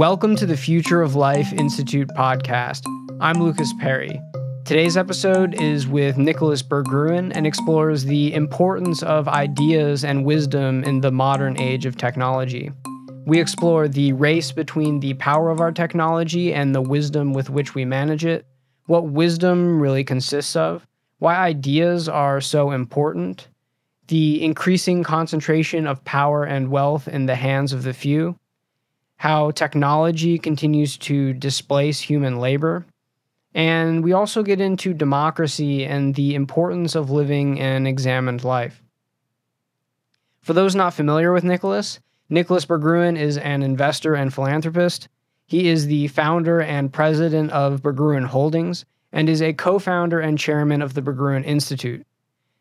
[0.00, 2.84] Welcome to the Future of Life Institute podcast.
[3.20, 4.18] I'm Lucas Perry.
[4.64, 11.02] Today's episode is with Nicholas Berggruen and explores the importance of ideas and wisdom in
[11.02, 12.72] the modern age of technology.
[13.26, 17.74] We explore the race between the power of our technology and the wisdom with which
[17.74, 18.46] we manage it,
[18.86, 20.86] what wisdom really consists of,
[21.18, 23.48] why ideas are so important,
[24.08, 28.38] the increasing concentration of power and wealth in the hands of the few,
[29.20, 32.86] how technology continues to displace human labor.
[33.54, 38.82] And we also get into democracy and the importance of living an examined life.
[40.40, 45.08] For those not familiar with Nicholas, Nicholas Berggruen is an investor and philanthropist.
[45.44, 50.38] He is the founder and president of Berggruen Holdings and is a co founder and
[50.38, 52.06] chairman of the Berggruen Institute.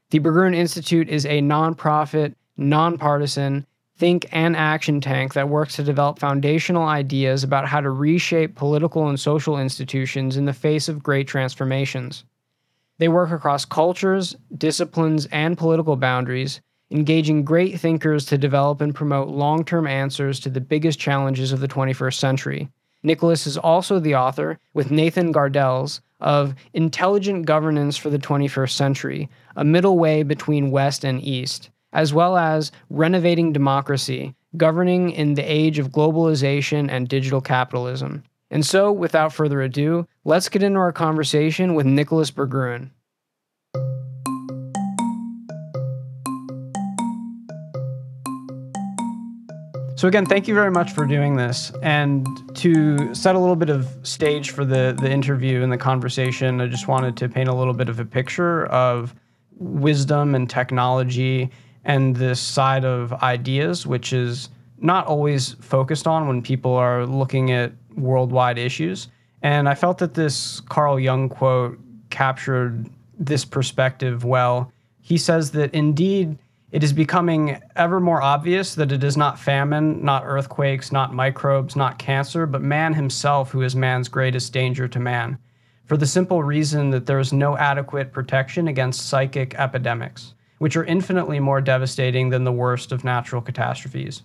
[0.10, 3.66] The Berggruen Institute is a nonprofit, nonpartisan,
[4.00, 9.10] think and action tank that works to develop foundational ideas about how to reshape political
[9.10, 12.24] and social institutions in the face of great transformations.
[12.98, 19.28] They work across cultures, disciplines, and political boundaries, engaging great thinkers to develop and promote
[19.28, 22.70] long term answers to the biggest challenges of the 21st century.
[23.04, 29.30] Nicholas is also the author, with Nathan Gardells, of Intelligent Governance for the 21st Century,
[29.56, 35.44] a middle way between West and East, as well as Renovating Democracy, Governing in the
[35.44, 38.24] Age of Globalization and Digital Capitalism.
[38.52, 42.90] And so, without further ado, let's get into our conversation with Nicholas Berggruen.
[50.00, 51.74] So again, thank you very much for doing this.
[51.84, 56.62] And to set a little bit of stage for the the interview and the conversation,
[56.62, 59.14] I just wanted to paint a little bit of a picture of
[59.58, 61.52] wisdom and technology
[61.86, 67.52] and this side of ideas, which is not always focused on when people are looking
[67.52, 69.10] at worldwide issues.
[69.42, 71.80] And I felt that this Carl Jung quote
[72.10, 74.72] captured this perspective well.
[75.02, 76.38] He says that indeed
[76.72, 81.76] it is becoming ever more obvious that it is not famine, not earthquakes, not microbes,
[81.76, 85.38] not cancer, but man himself who is man's greatest danger to man,
[85.86, 90.86] for the simple reason that there is no adequate protection against psychic epidemics, which are
[90.86, 94.22] infinitely more devastating than the worst of natural catastrophes.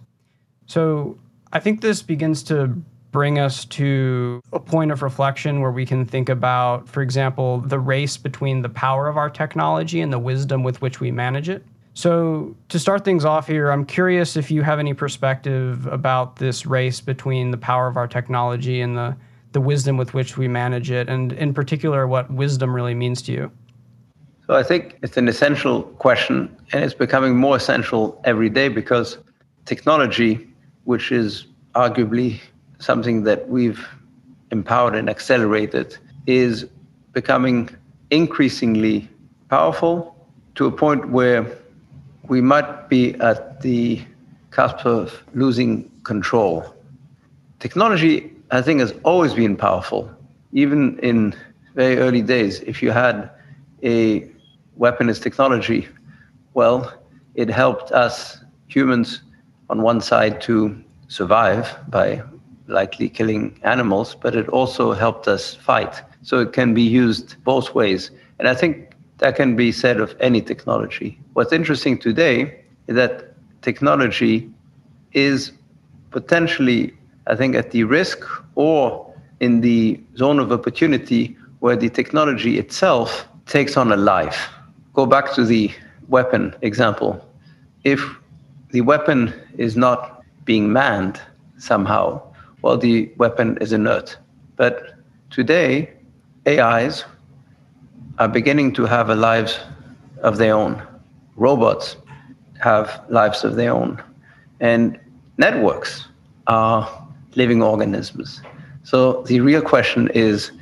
[0.67, 1.19] So
[1.53, 6.05] I think this begins to bring us to a point of reflection where we can
[6.05, 10.65] think about, for example, the race between the power of our technology and the wisdom
[10.65, 11.65] with which we manage it.
[11.97, 16.67] So, to start things off here, I'm curious if you have any perspective about this
[16.67, 19.17] race between the power of our technology and the,
[19.53, 23.33] the wisdom with which we manage it, and in particular, what wisdom really means to
[23.33, 23.53] you.
[24.47, 29.17] So, I think it's an essential question, and it's becoming more essential every day because
[29.65, 30.47] technology,
[30.85, 32.41] which is arguably
[32.79, 33.89] something that we've
[34.51, 35.97] empowered and accelerated,
[36.27, 36.67] is
[37.13, 37.71] becoming
[38.11, 39.09] increasingly
[39.49, 40.15] powerful
[40.57, 41.47] to a point where
[42.29, 44.03] we might be at the
[44.51, 46.75] cusp of losing control.
[47.61, 50.11] Technology, I think, has always been powerful,
[50.53, 51.35] even in
[51.75, 52.61] very early days.
[52.61, 53.31] If you had
[53.83, 54.34] a
[54.77, 55.89] weapon as technology,
[56.55, 56.93] well,
[57.35, 59.23] it helped us humans
[59.71, 62.23] on one side to survive by
[62.67, 66.03] likely killing animals, but it also helped us fight.
[66.23, 68.11] So it can be used both ways.
[68.39, 71.19] And I think that can be said of any technology.
[71.35, 74.51] What's interesting today is that technology
[75.13, 75.53] is
[76.11, 76.95] potentially,
[77.27, 78.25] I think, at the risk
[78.55, 84.49] or in the zone of opportunity where the technology itself takes on a life.
[84.95, 85.73] Go back to the
[86.09, 87.21] weapon example.
[87.83, 88.01] If
[88.71, 91.21] the weapon is not being manned
[91.59, 92.23] somehow,
[92.63, 94.17] well, the weapon is inert.
[94.57, 94.95] But
[95.31, 95.93] today,
[96.47, 97.05] AIs
[98.19, 99.59] are beginning to have a lives
[100.23, 100.81] of their own.
[101.37, 101.97] Robots
[102.61, 104.01] have lives of their own.
[104.61, 104.99] And
[105.39, 106.07] networks
[106.47, 106.89] are
[107.35, 108.41] living organisms.
[108.85, 110.53] So the real question is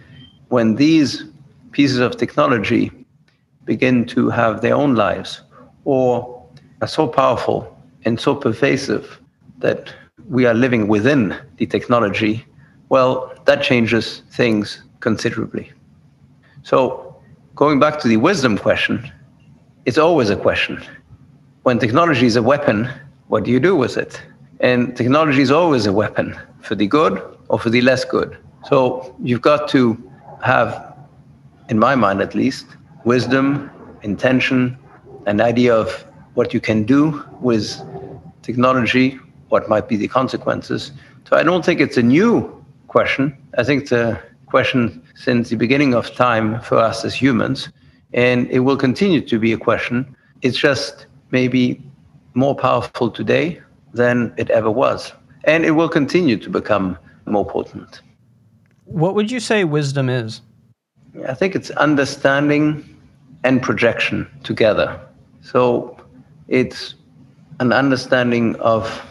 [0.49, 1.25] when these
[1.73, 2.91] pieces of technology
[3.65, 5.41] begin to have their own lives
[5.85, 6.45] or
[6.81, 9.21] are so powerful and so pervasive
[9.59, 9.95] that
[10.29, 12.45] we are living within the technology,
[12.89, 15.73] well, that changes things considerably.
[16.63, 17.17] So
[17.55, 19.11] going back to the wisdom question,
[19.85, 20.83] it's always a question.
[21.63, 22.89] When technology is a weapon,
[23.29, 24.21] what do you do with it?
[24.61, 28.37] And technology is always a weapon for the good or for the less good.
[28.69, 30.01] So you've got to
[30.43, 30.95] have,
[31.69, 32.67] in my mind at least,
[33.05, 33.71] wisdom,
[34.03, 34.79] intention,
[35.27, 36.05] an idea of
[36.35, 37.81] what you can do with
[38.43, 39.19] technology
[39.53, 40.93] what might be the consequences.
[41.29, 42.33] So I don't think it's a new
[42.89, 43.37] question.
[43.59, 47.69] I think it's a question since the beginning of time for us as humans,
[48.15, 50.17] and it will continue to be a question.
[50.41, 51.83] It's just maybe
[52.33, 53.61] more powerful today
[53.93, 55.13] than it ever was,
[55.45, 56.97] and it will continue to become
[57.27, 58.01] more potent.
[58.87, 60.41] What would you say wisdom is?
[61.29, 62.67] I think it's understanding
[63.45, 65.01] and projection together.
[65.43, 65.97] So
[66.49, 66.95] it's
[67.61, 69.03] an understanding of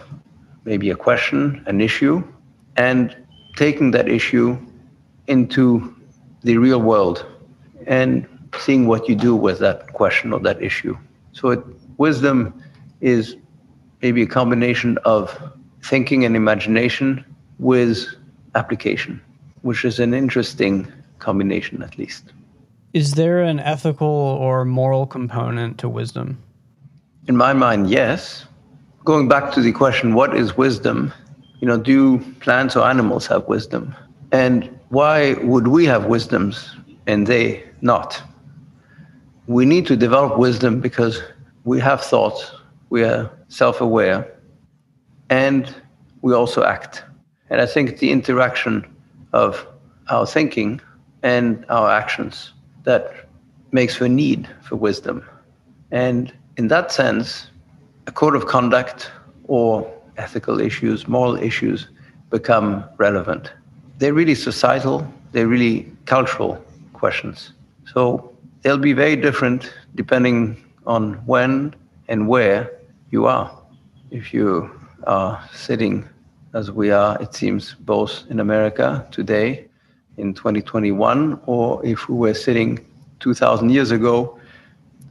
[0.65, 2.23] maybe a question, an issue,
[2.77, 3.15] and
[3.55, 4.57] taking that issue
[5.27, 5.95] into
[6.43, 7.25] the real world
[7.87, 8.27] and
[8.59, 10.97] seeing what you do with that question or that issue.
[11.33, 11.63] So it,
[11.97, 12.61] wisdom
[13.01, 13.35] is
[14.01, 15.37] maybe a combination of
[15.83, 17.23] thinking and imagination
[17.59, 18.07] with
[18.55, 19.21] application,
[19.61, 22.33] which is an interesting combination at least.
[22.93, 26.37] Is there an ethical or moral component to wisdom?
[27.27, 28.45] In my mind, yes.
[29.05, 31.13] Going back to the question, what is wisdom?
[31.61, 33.95] You know, do plants or animals have wisdom?
[34.33, 36.75] And why would we have wisdoms
[37.07, 38.21] and they not?
[39.47, 41.21] We need to develop wisdom because
[41.63, 42.51] we have thoughts,
[42.89, 44.29] we are self aware,
[45.29, 45.73] and
[46.23, 47.05] we also act.
[47.49, 48.85] And I think the interaction
[49.31, 49.65] of
[50.09, 50.81] our thinking
[51.23, 52.51] and our actions
[52.83, 53.27] that
[53.71, 55.23] makes for a need for wisdom.
[55.91, 57.47] And in that sense,
[58.07, 59.11] a code of conduct
[59.45, 61.87] or ethical issues, moral issues
[62.29, 63.51] become relevant.
[63.97, 66.63] They're really societal, they're really cultural
[66.93, 67.53] questions.
[67.93, 68.31] So
[68.61, 71.75] they'll be very different depending on when
[72.07, 72.71] and where
[73.11, 73.55] you are.
[74.09, 74.69] If you
[75.05, 76.07] are sitting
[76.53, 79.67] as we are, it seems, both in America today
[80.17, 82.79] in 2021, or if we were sitting
[83.19, 84.39] 2,000 years ago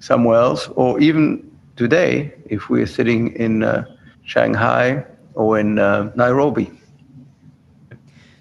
[0.00, 3.84] somewhere else, or even today if we're sitting in uh,
[4.24, 5.04] Shanghai
[5.34, 6.70] or in uh, Nairobi.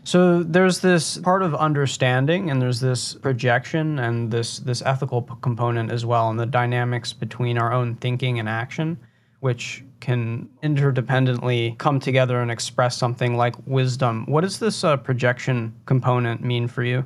[0.04, 5.36] So there's this part of understanding, and there's this projection, and this this ethical p-
[5.42, 8.98] component as well, and the dynamics between our own thinking and action,
[9.40, 14.26] which can interdependently come together and express something like wisdom.
[14.28, 17.06] What does this uh, projection component mean for you?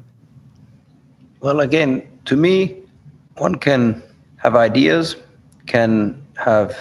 [1.41, 2.77] Well, again, to me,
[3.37, 4.01] one can
[4.37, 5.15] have ideas,
[5.65, 6.77] can have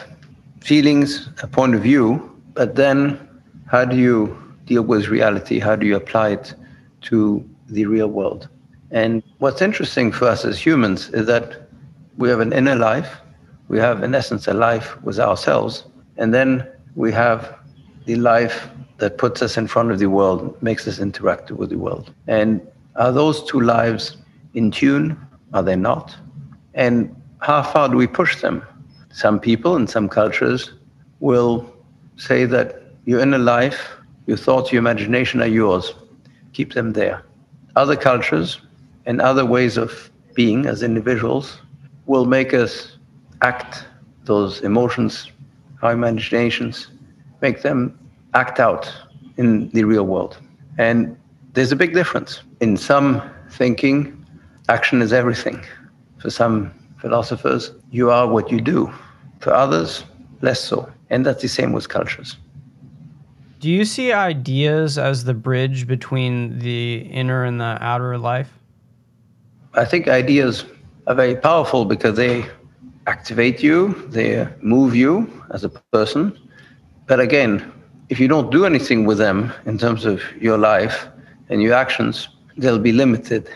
[0.60, 3.18] feelings, a point of view, but then
[3.66, 5.58] how do you deal with reality?
[5.58, 6.54] How do you apply it
[7.02, 8.48] to the real world?
[8.90, 11.62] And what's interesting for us as humans is that
[12.18, 13.16] we have an inner life,
[13.68, 15.84] we have, in essence, a life with ourselves,
[16.16, 17.58] and then we have
[18.04, 18.68] the life
[18.98, 22.12] that puts us in front of the world, makes us interact with the world.
[22.26, 22.60] And
[22.96, 24.16] are those two lives
[24.54, 25.18] in tune?
[25.54, 26.14] Are they not?
[26.74, 28.62] And how far do we push them?
[29.12, 30.72] Some people in some cultures
[31.20, 31.72] will
[32.16, 33.90] say that your inner life,
[34.26, 35.94] your thoughts, your imagination are yours.
[36.52, 37.22] Keep them there.
[37.74, 38.60] Other cultures
[39.06, 41.58] and other ways of being as individuals
[42.06, 42.91] will make us
[43.42, 43.84] act
[44.24, 45.30] those emotions,
[45.82, 46.88] our imaginations,
[47.40, 47.98] make them
[48.34, 48.90] act out
[49.36, 50.38] in the real world.
[50.78, 51.16] And
[51.52, 52.42] there's a big difference.
[52.60, 54.24] In some thinking,
[54.68, 55.62] action is everything.
[56.18, 58.92] For some philosophers, you are what you do.
[59.40, 60.04] For others,
[60.40, 60.90] less so.
[61.10, 62.36] And that's the same with cultures.
[63.58, 68.50] Do you see ideas as the bridge between the inner and the outer life?
[69.74, 70.64] I think ideas
[71.06, 72.46] are very powerful because they
[73.06, 76.38] activate you, they move you as a person.
[77.06, 77.72] But again,
[78.08, 81.08] if you don't do anything with them in terms of your life
[81.48, 83.48] and your actions, they'll be limited.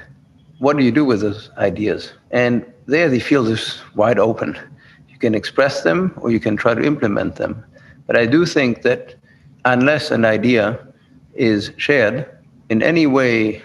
[0.59, 2.12] What do you do with those ideas?
[2.31, 4.59] And there, the field is wide open.
[5.09, 7.65] You can express them or you can try to implement them.
[8.07, 9.15] But I do think that
[9.65, 10.79] unless an idea
[11.35, 12.26] is shared
[12.71, 13.62] in any way,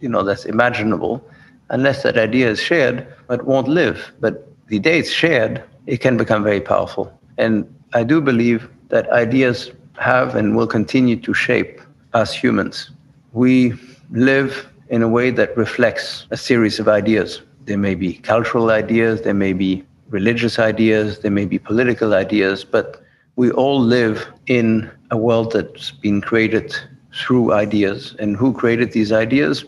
[0.00, 1.24] you know, that's imaginable,
[1.70, 4.12] unless that idea is shared, it won't live.
[4.20, 7.12] But the day it's shared, it can become very powerful.
[7.38, 11.80] And I do believe that ideas have and will continue to shape
[12.12, 12.90] us humans.
[13.32, 13.74] We
[14.10, 17.42] live in a way that reflects a series of ideas.
[17.64, 22.64] There may be cultural ideas, there may be religious ideas, there may be political ideas,
[22.64, 23.02] but
[23.34, 26.74] we all live in a world that's been created
[27.12, 28.14] through ideas.
[28.18, 29.64] And who created these ideas?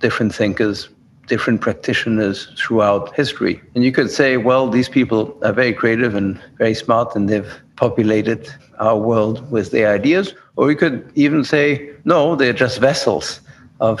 [0.00, 0.88] Different thinkers,
[1.28, 3.60] different practitioners throughout history.
[3.74, 7.52] And you could say, well, these people are very creative and very smart and they've
[7.76, 10.34] populated our world with their ideas.
[10.56, 13.40] Or you could even say, no, they're just vessels
[13.80, 14.00] of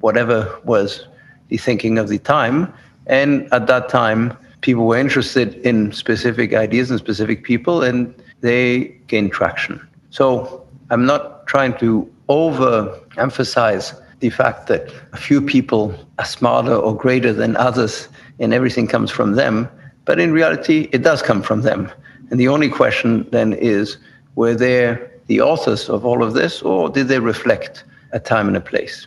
[0.00, 1.06] whatever was
[1.48, 2.72] the thinking of the time.
[3.06, 8.88] And at that time, people were interested in specific ideas and specific people, and they
[9.06, 9.80] gained traction.
[10.10, 16.92] So I'm not trying to overemphasize the fact that a few people are smarter or
[16.96, 18.08] greater than others
[18.40, 19.68] and everything comes from them.
[20.04, 21.92] But in reality, it does come from them.
[22.30, 23.98] And the only question then is
[24.34, 27.84] were they the authors of all of this or did they reflect
[28.18, 29.06] a time and a place?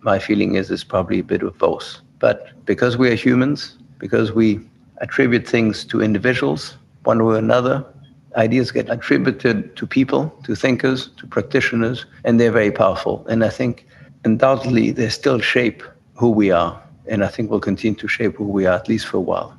[0.00, 2.00] My feeling is it's probably a bit of both.
[2.18, 4.60] But because we are humans, because we
[5.00, 7.84] attribute things to individuals, one way or another,
[8.34, 13.24] ideas get attributed to people, to thinkers, to practitioners, and they're very powerful.
[13.28, 13.86] And I think
[14.24, 15.82] undoubtedly they still shape
[16.14, 16.82] who we are.
[17.08, 19.56] And I think will continue to shape who we are, at least for a while.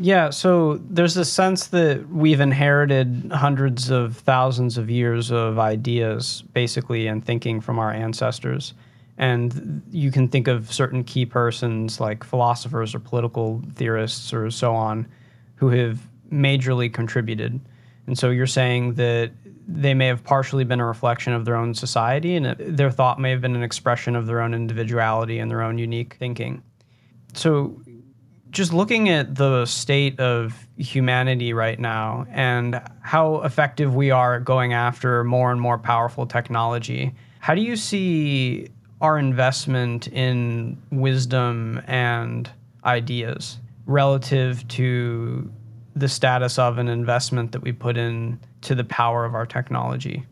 [0.00, 6.44] Yeah, so there's a sense that we've inherited hundreds of thousands of years of ideas,
[6.52, 8.74] basically, and thinking from our ancestors.
[9.16, 14.72] And you can think of certain key persons like philosophers or political theorists or so
[14.72, 15.08] on
[15.56, 15.98] who have
[16.32, 17.58] majorly contributed.
[18.06, 19.32] And so you're saying that
[19.70, 23.30] they may have partially been a reflection of their own society and their thought may
[23.30, 26.62] have been an expression of their own individuality and their own unique thinking.
[27.34, 27.78] So
[28.50, 34.44] just looking at the state of humanity right now and how effective we are at
[34.44, 38.68] going after more and more powerful technology, how do you see
[39.02, 42.50] our investment in wisdom and
[42.86, 45.52] ideas relative to
[45.96, 50.24] the status of an investment that we put in to the power of our technology?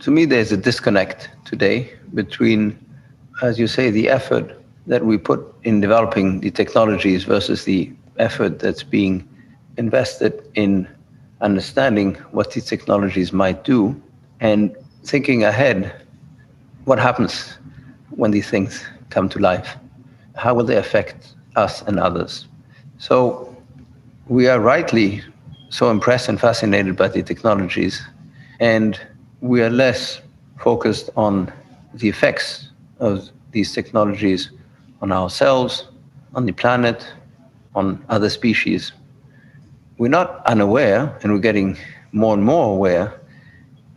[0.00, 2.78] To me, there's a disconnect today between,
[3.42, 8.58] as you say, the effort that we put in developing the technologies versus the effort
[8.58, 9.28] that's being
[9.78, 10.88] invested in
[11.40, 14.00] understanding what these technologies might do
[14.40, 14.74] and
[15.04, 15.94] thinking ahead
[16.84, 17.58] what happens
[18.10, 19.76] when these things come to life?
[20.36, 22.46] How will they affect us and others?
[22.98, 23.51] So
[24.32, 25.22] we are rightly
[25.68, 28.00] so impressed and fascinated by the technologies,
[28.60, 28.98] and
[29.42, 30.22] we are less
[30.58, 31.52] focused on
[31.92, 34.50] the effects of these technologies
[35.02, 35.88] on ourselves,
[36.34, 37.06] on the planet,
[37.74, 38.92] on other species.
[39.98, 41.76] We're not unaware, and we're getting
[42.12, 43.20] more and more aware.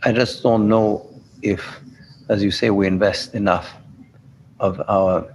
[0.03, 1.09] I just don't know
[1.43, 1.79] if,
[2.27, 3.73] as you say, we invest enough
[4.59, 5.33] of our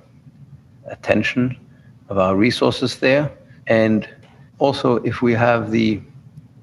[0.88, 1.56] attention,
[2.10, 3.32] of our resources there.
[3.66, 4.06] And
[4.60, 6.00] also, if we have the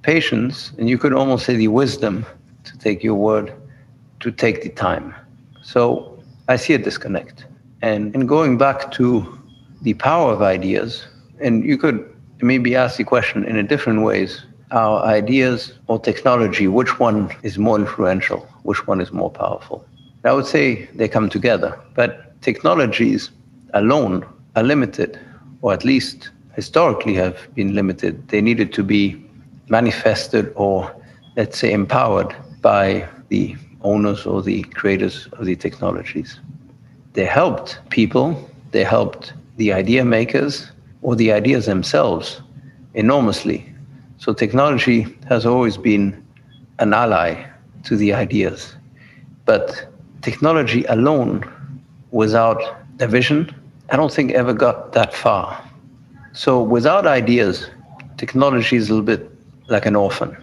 [0.04, 2.26] patience, and you could almost say the wisdom,
[2.64, 3.54] to take your word,
[4.20, 5.14] to take the time.
[5.64, 7.46] So I see a disconnect.
[7.82, 9.38] And, and going back to
[9.82, 11.08] the power of ideas,
[11.42, 11.98] and you could
[12.42, 17.58] maybe ask the question in a different ways our ideas or technology, which one is
[17.58, 19.86] more influential, which one is more powerful?
[20.24, 23.32] I would say they come together, but technologies
[23.74, 24.26] alone
[24.56, 25.20] are limited,
[25.62, 28.28] or at least historically have been limited.
[28.30, 29.24] They needed to be
[29.70, 30.92] manifested or,
[31.36, 36.40] let's say, empowered by the owners or the creators of the technologies.
[37.14, 40.72] They helped people, they helped the idea makers
[41.04, 42.42] or the ideas themselves
[42.96, 43.72] enormously.
[44.18, 46.26] So technology has always been
[46.80, 47.46] an ally
[47.84, 48.76] to the ideas.
[49.46, 49.88] But
[50.24, 51.46] technology alone
[52.10, 52.62] without
[53.00, 53.54] a vision,
[53.92, 55.67] I don't think ever got that far.
[56.38, 57.68] So without ideas,
[58.18, 59.28] technology is a little bit
[59.70, 60.38] like an orphan.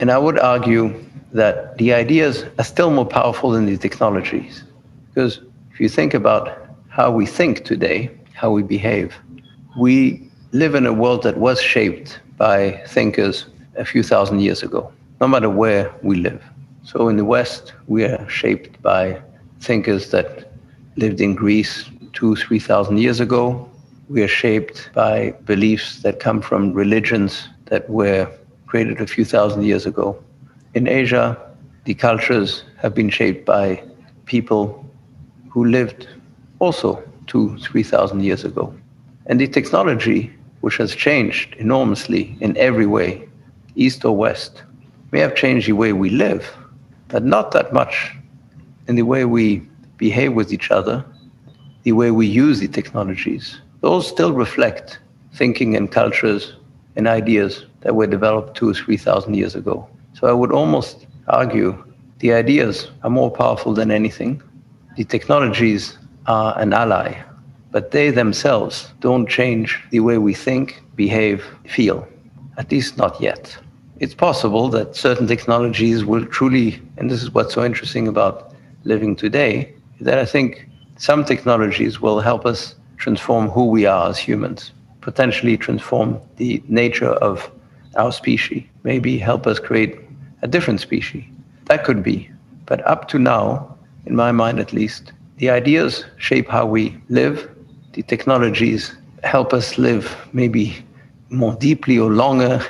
[0.00, 4.64] And I would argue that the ideas are still more powerful than the technologies.
[5.08, 5.40] Because
[5.72, 6.58] if you think about
[6.90, 9.16] how we think today, how we behave,
[9.78, 13.46] we live in a world that was shaped by thinkers
[13.76, 16.44] a few thousand years ago, no matter where we live.
[16.82, 19.22] So in the West, we are shaped by
[19.60, 20.52] thinkers that
[20.96, 23.70] lived in Greece two, 3,000 years ago.
[24.08, 28.30] We are shaped by beliefs that come from religions that were
[28.66, 30.18] created a few thousand years ago.
[30.72, 31.36] In Asia,
[31.84, 33.82] the cultures have been shaped by
[34.24, 34.82] people
[35.50, 36.08] who lived
[36.58, 38.74] also two, 3,000 years ago.
[39.26, 43.28] And the technology, which has changed enormously in every way,
[43.74, 44.62] east or west,
[45.12, 46.50] may have changed the way we live,
[47.08, 48.12] but not that much
[48.86, 49.62] in the way we
[49.98, 51.04] behave with each other,
[51.82, 54.98] the way we use the technologies, those still reflect
[55.34, 56.54] thinking and cultures
[56.96, 59.88] and ideas that were developed two or 3,000 years ago.
[60.14, 61.84] So I would almost argue
[62.18, 64.42] the ideas are more powerful than anything.
[64.96, 67.16] The technologies are an ally,
[67.70, 72.06] but they themselves don't change the way we think, behave, feel,
[72.56, 73.56] at least not yet.
[74.00, 78.52] It's possible that certain technologies will truly, and this is what's so interesting about
[78.84, 84.18] living today, that I think some technologies will help us transform who we are as
[84.18, 87.50] humans, potentially transform the nature of
[87.96, 89.98] our species, maybe help us create
[90.42, 91.24] a different species
[91.68, 92.30] That could be.
[92.66, 93.76] But up to now,
[94.06, 97.48] in my mind at least, the ideas shape how we live.
[97.92, 100.76] The technologies help us live maybe
[101.28, 102.64] more deeply or longer,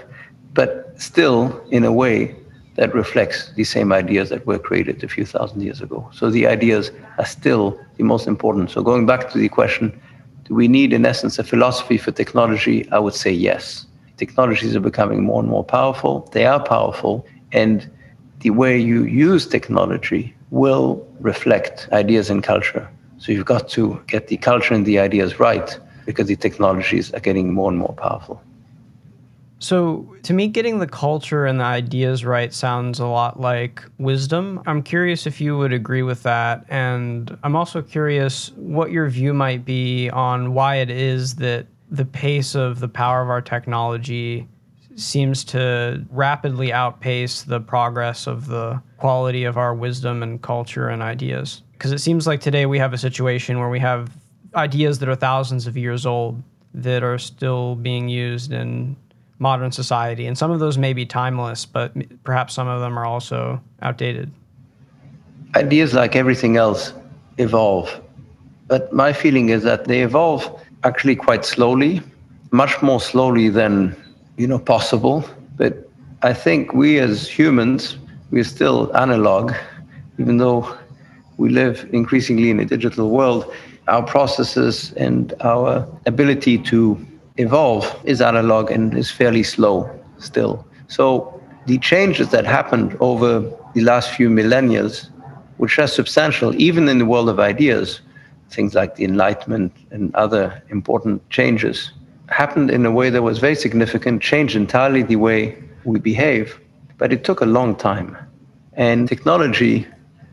[0.55, 2.35] but still in a way
[2.75, 6.09] that reflects the same ideas that were created a few thousand years ago.
[6.13, 8.71] So the ideas are still the most important.
[8.71, 10.01] So going back to the question,
[10.49, 12.91] do we need, in essence, a philosophy for technology?
[12.91, 13.87] I would say yes.
[14.17, 16.29] Technologies are becoming more and more powerful.
[16.33, 17.27] They are powerful.
[17.53, 17.89] And
[18.41, 22.89] the way you use technology will reflect ideas and culture.
[23.19, 27.21] So you've got to get the culture and the ideas right because the technologies are
[27.21, 28.43] getting more and more powerful.
[29.61, 34.63] So, to me, getting the culture and the ideas right sounds a lot like wisdom.
[34.67, 36.65] I'm curious if you would agree with that.
[36.69, 42.05] And I'm also curious what your view might be on why it is that the
[42.05, 44.47] pace of the power of our technology
[44.95, 51.03] seems to rapidly outpace the progress of the quality of our wisdom and culture and
[51.03, 51.63] ideas.
[51.73, 54.11] Because it seems like today we have a situation where we have
[54.55, 56.43] ideas that are thousands of years old
[56.75, 58.97] that are still being used in
[59.39, 60.27] modern society.
[60.27, 61.93] And some of those may be timeless, but
[62.25, 64.31] perhaps some of them are also outdated.
[65.57, 66.93] Ideas, like everything else,
[67.39, 68.01] evolve.
[68.67, 72.03] But my feeling is that they evolve actually quite slowly,
[72.51, 73.97] much more slowly than
[74.37, 75.25] you know possible.
[75.57, 75.89] But
[76.23, 77.97] I think we as humans,
[78.31, 79.55] we're still analog,
[80.19, 80.77] even though
[81.39, 83.53] we live increasingly in a digital world.
[83.87, 87.07] Our processes and our ability to
[87.39, 90.67] evolve is analog and is fairly slow still.
[90.89, 93.41] So the changes that happened over
[93.75, 94.91] the last few millennia,
[95.59, 98.01] which are substantial, even in the world of ideas,
[98.51, 101.93] things like the Enlightenment and other important changes,
[102.29, 106.61] happened in a way that was very significant, changed entirely the way we behave.
[106.99, 108.17] But it took a long time.
[108.75, 109.87] And technology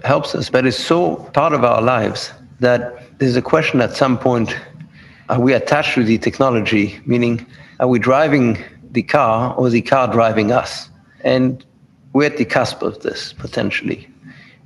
[0.03, 4.18] helps us, but it's so part of our lives that there's a question at some
[4.18, 4.55] point
[5.29, 7.00] are we attached to the technology?
[7.05, 7.46] Meaning,
[7.79, 10.90] are we driving the car or the car driving us?
[11.22, 11.66] And
[12.14, 14.07] we're at the cusp of this potentially.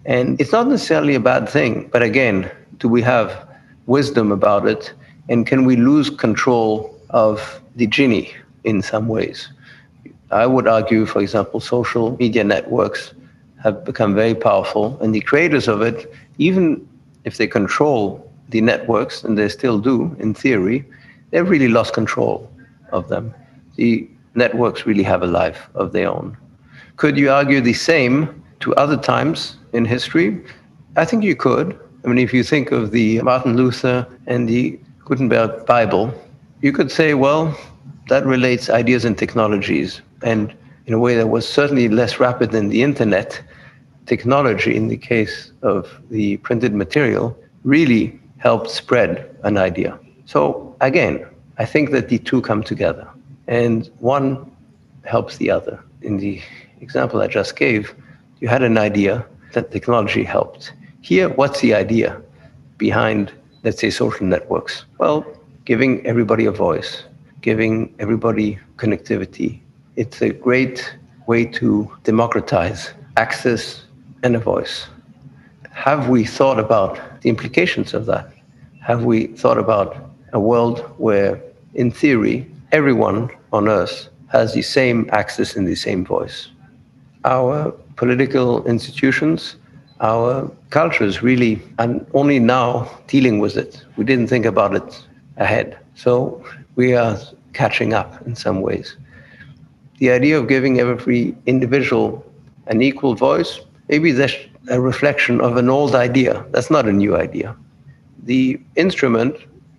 [0.06, 3.48] And it's not necessarily a bad thing, but again, do we have
[3.86, 4.93] wisdom about it?
[5.30, 9.50] And can we lose control of the genie in some ways?
[10.32, 13.13] I would argue, for example, social media networks
[13.63, 16.88] have become very powerful, and the creators of it, even
[17.26, 20.85] if they control the networks, and they still do in theory,
[21.31, 22.51] they've really lost control
[22.91, 23.33] of them.
[23.75, 26.38] The networks really have a life of their own.
[26.97, 30.41] Could you argue the same to other times in history?
[30.97, 31.79] I think you could.
[32.03, 36.13] I mean, if you think of the Martin Luther and the Gutenberg Bible,
[36.62, 37.57] you could say, well,
[38.09, 40.01] that relates ideas and technologies.
[40.23, 40.53] And
[40.88, 43.41] in a way that was certainly less rapid than the internet,
[44.05, 49.99] technology, in the case of the printed material, really helped spread an idea.
[50.25, 51.25] So again,
[51.58, 53.08] I think that the two come together
[53.47, 54.49] and one
[55.04, 55.80] helps the other.
[56.02, 56.41] In the
[56.82, 57.93] example I just gave,
[58.39, 60.73] you had an idea that technology helped.
[61.02, 62.21] Here, what's the idea
[62.78, 63.32] behind,
[63.63, 64.86] let's say, social networks?
[64.97, 65.25] Well,
[65.65, 67.04] giving everybody a voice,
[67.41, 69.60] giving everybody connectivity.
[69.95, 70.97] It's a great
[71.28, 73.84] way to democratize access
[74.23, 74.88] and a voice.
[75.80, 78.34] Have we thought about the implications of that?
[78.82, 79.96] Have we thought about
[80.34, 81.42] a world where,
[81.74, 86.50] in theory, everyone on earth has the same access and the same voice?
[87.24, 89.56] Our political institutions,
[90.02, 93.82] our cultures really are only now dealing with it.
[93.96, 95.78] We didn't think about it ahead.
[95.96, 96.44] So
[96.76, 97.18] we are
[97.54, 98.98] catching up in some ways.
[100.00, 102.22] The idea of giving every individual
[102.68, 104.36] an equal voice, maybe that's
[104.69, 106.45] a reflection of an old idea.
[106.51, 107.55] That's not a new idea.
[108.23, 109.36] The instrument,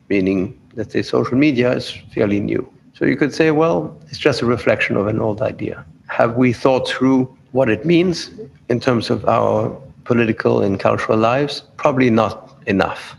[0.08, 2.68] meaning let's say social media, is fairly new.
[2.94, 5.84] So you could say, well, it's just a reflection of an old idea.
[6.08, 8.30] Have we thought through what it means
[8.68, 9.70] in terms of our
[10.04, 11.62] political and cultural lives?
[11.76, 13.16] Probably not enough.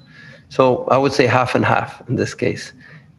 [0.50, 2.74] So I would say half and half in this case.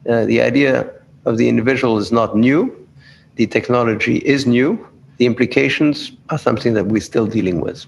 [0.09, 0.91] Uh, the idea
[1.25, 2.71] of the individual is not new.
[3.37, 4.87] The technology is new.
[5.17, 7.87] The implications are something that we're still dealing with.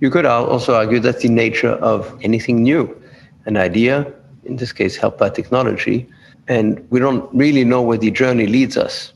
[0.00, 2.96] You could also argue that's the nature of anything new,
[3.44, 4.10] an idea,
[4.44, 6.08] in this case, helped by technology,
[6.48, 9.12] and we don't really know where the journey leads us.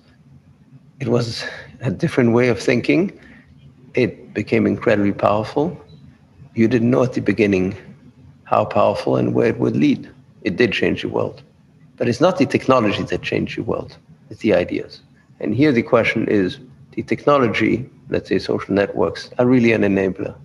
[1.00, 1.42] It was
[1.80, 3.18] a different way of thinking.
[3.94, 5.80] It became incredibly powerful.
[6.54, 7.74] You didn't know at the beginning
[8.44, 10.10] how powerful and where it would lead.
[10.42, 11.42] It did change the world.
[11.96, 13.96] But it's not the technology that changed the world,
[14.28, 15.00] it's the ideas.
[15.40, 16.58] And here the question is
[16.92, 20.36] the technology, let's say social networks, are really an enabler.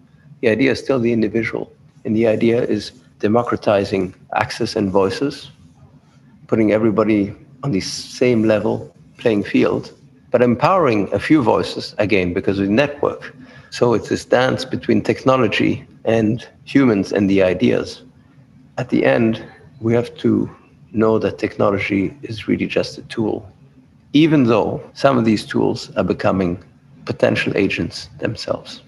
[0.41, 1.71] The idea is still the individual,
[2.05, 5.51] and the idea is democratizing access and voices,
[6.47, 9.91] putting everybody on the same level playing field,
[10.31, 13.35] but empowering a few voices again because the network.
[13.71, 18.03] So it's this dance between technology and humans and the ideas.
[18.77, 19.45] At the end,
[19.81, 20.49] we have to
[20.91, 23.47] know that technology is really just a tool,
[24.13, 26.63] even though some of these tools are becoming
[27.05, 28.81] potential agents themselves.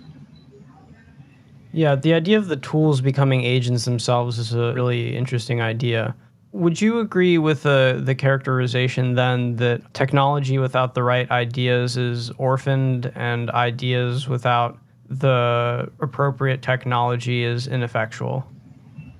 [1.74, 6.16] Yeah, the idea of the tools becoming agents themselves is a really interesting idea.
[6.52, 12.30] Would you agree with the, the characterization then that technology without the right ideas is
[12.32, 14.78] orphaned and ideas without
[15.10, 18.46] the appropriate technology is ineffectual?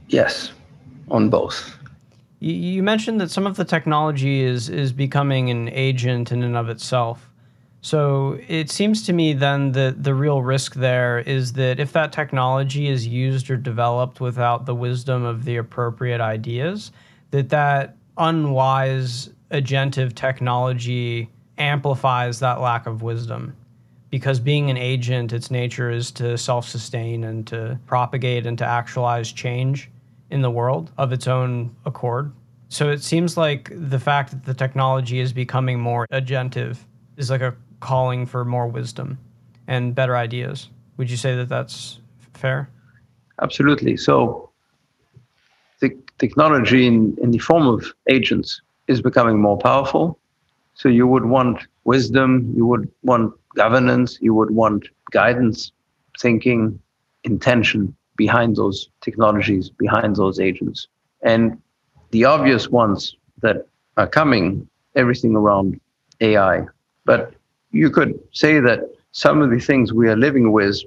[0.10, 0.52] Yes,
[1.10, 1.78] on both.
[2.40, 6.58] You, you mentioned that some of the technology is, is becoming an agent in and
[6.58, 7.31] of itself.
[7.82, 12.14] So it seems to me then that the real risk there is that if that
[12.14, 16.92] technology is used or developed without the wisdom of the appropriate ideas,
[17.32, 23.56] that that unwise agentive technology amplifies that lack of wisdom.
[24.12, 29.32] Because being an agent its nature is to self-sustain and to propagate and to actualize
[29.32, 29.90] change
[30.30, 32.32] in the world of its own accord.
[32.70, 36.78] So it seems like the fact that the technology is becoming more agentive
[37.18, 39.18] is like a calling for more wisdom
[39.68, 42.00] and better ideas would you say that that's
[42.34, 42.70] fair
[43.42, 44.52] absolutely so
[45.82, 50.18] the technology in, in the form of agents is becoming more powerful.
[50.76, 55.72] So you would want wisdom, you would want governance, you would want guidance,
[56.20, 56.80] thinking,
[57.24, 60.88] intention behind those technologies, behind those agents.
[61.24, 61.60] And
[62.12, 63.68] the obvious ones that
[63.98, 65.80] are coming, everything around
[66.20, 66.66] AI.
[67.06, 67.34] But
[67.72, 68.82] you could say that
[69.12, 70.80] some of the things we are living with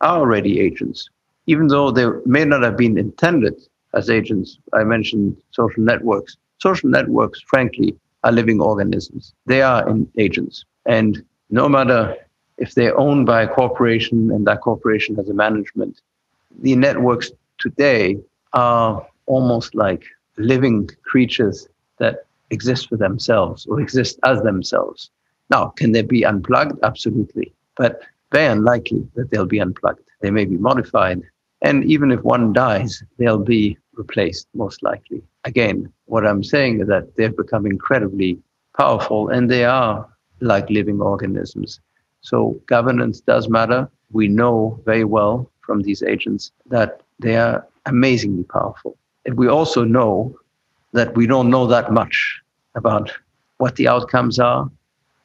[0.00, 1.08] are already agents,
[1.46, 3.54] even though they may not have been intended
[3.94, 4.58] as agents.
[4.72, 6.36] I mentioned social networks.
[6.58, 9.34] Social networks, frankly, are living organisms.
[9.46, 10.64] They are agents.
[10.86, 12.16] And no matter
[12.58, 16.00] if they're owned by a corporation and that corporation has a management,
[16.60, 18.18] the networks today
[18.52, 20.04] are almost like
[20.36, 25.10] living creatures that exist for themselves or exist as themselves.
[25.52, 26.78] Now, can they be unplugged?
[26.82, 27.52] Absolutely.
[27.76, 28.00] But
[28.32, 30.00] very unlikely that they'll be unplugged.
[30.22, 31.20] They may be modified.
[31.60, 35.22] And even if one dies, they'll be replaced, most likely.
[35.44, 38.38] Again, what I'm saying is that they've become incredibly
[38.78, 40.08] powerful and they are
[40.40, 41.80] like living organisms.
[42.22, 43.90] So governance does matter.
[44.10, 48.96] We know very well from these agents that they are amazingly powerful.
[49.26, 50.34] And we also know
[50.92, 52.40] that we don't know that much
[52.74, 53.12] about
[53.58, 54.70] what the outcomes are,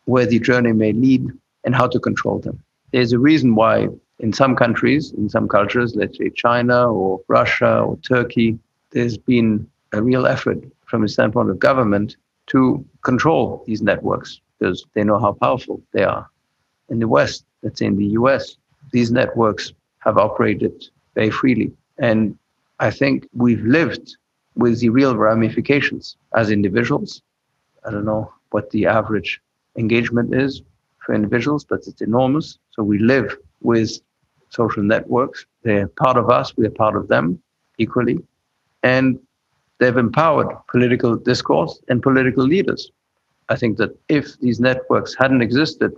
[0.08, 1.30] where the journey may lead,
[1.63, 2.58] and how to control them.
[2.93, 3.89] There's a reason why
[4.20, 8.58] in some countries, in some cultures, let's say China or Russia or Turkey,
[8.91, 12.15] there's been a real effort from the standpoint of government
[12.48, 16.28] to control these networks because they know how powerful they are.
[16.89, 18.56] In the West, let's say in the US,
[18.93, 21.74] these networks have operated very freely.
[21.98, 22.38] And
[22.80, 24.15] I think we've lived
[24.56, 27.22] with the real ramifications as individuals.
[27.86, 29.41] I don't know what the average
[29.78, 30.62] engagement is
[31.06, 32.58] for individuals, but it's enormous.
[32.72, 34.00] So we live with
[34.50, 35.46] social networks.
[35.63, 37.42] They're part of us, we're part of them
[37.78, 38.20] equally.
[38.84, 39.20] And
[39.80, 42.92] they've empowered political discourse and political leaders.
[43.50, 45.94] I think that if these networks hadn't existed,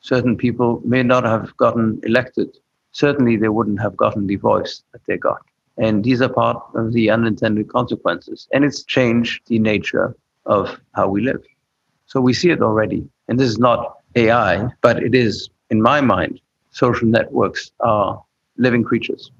[0.00, 2.56] certain people may not have gotten elected.
[2.92, 5.42] Certainly, they wouldn't have gotten the voice that they got.
[5.76, 8.48] And these are part of the unintended consequences.
[8.52, 11.44] And it's changed the nature of how we live.
[12.06, 13.08] So we see it already.
[13.28, 18.22] And this is not AI, but it is, in my mind, social networks are
[18.56, 19.30] living creatures.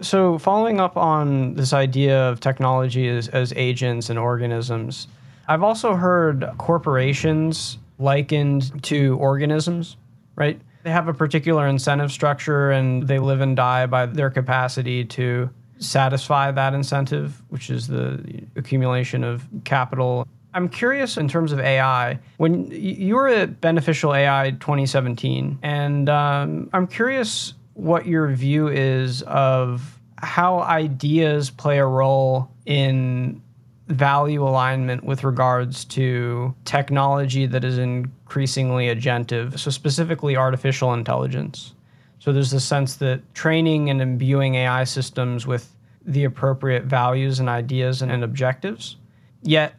[0.00, 5.08] So, following up on this idea of technology as, as agents and organisms,
[5.48, 9.96] I've also heard corporations likened to organisms,
[10.34, 10.60] right?
[10.82, 15.50] They have a particular incentive structure and they live and die by their capacity to
[15.78, 20.26] satisfy that incentive, which is the accumulation of capital.
[20.56, 22.18] I'm curious in terms of AI.
[22.38, 29.20] When you were at Beneficial AI 2017, and um, I'm curious what your view is
[29.24, 33.42] of how ideas play a role in
[33.88, 41.74] value alignment with regards to technology that is increasingly agentive, so specifically artificial intelligence.
[42.18, 45.70] So there's a sense that training and imbuing AI systems with
[46.06, 48.96] the appropriate values and ideas and, and objectives,
[49.42, 49.74] yet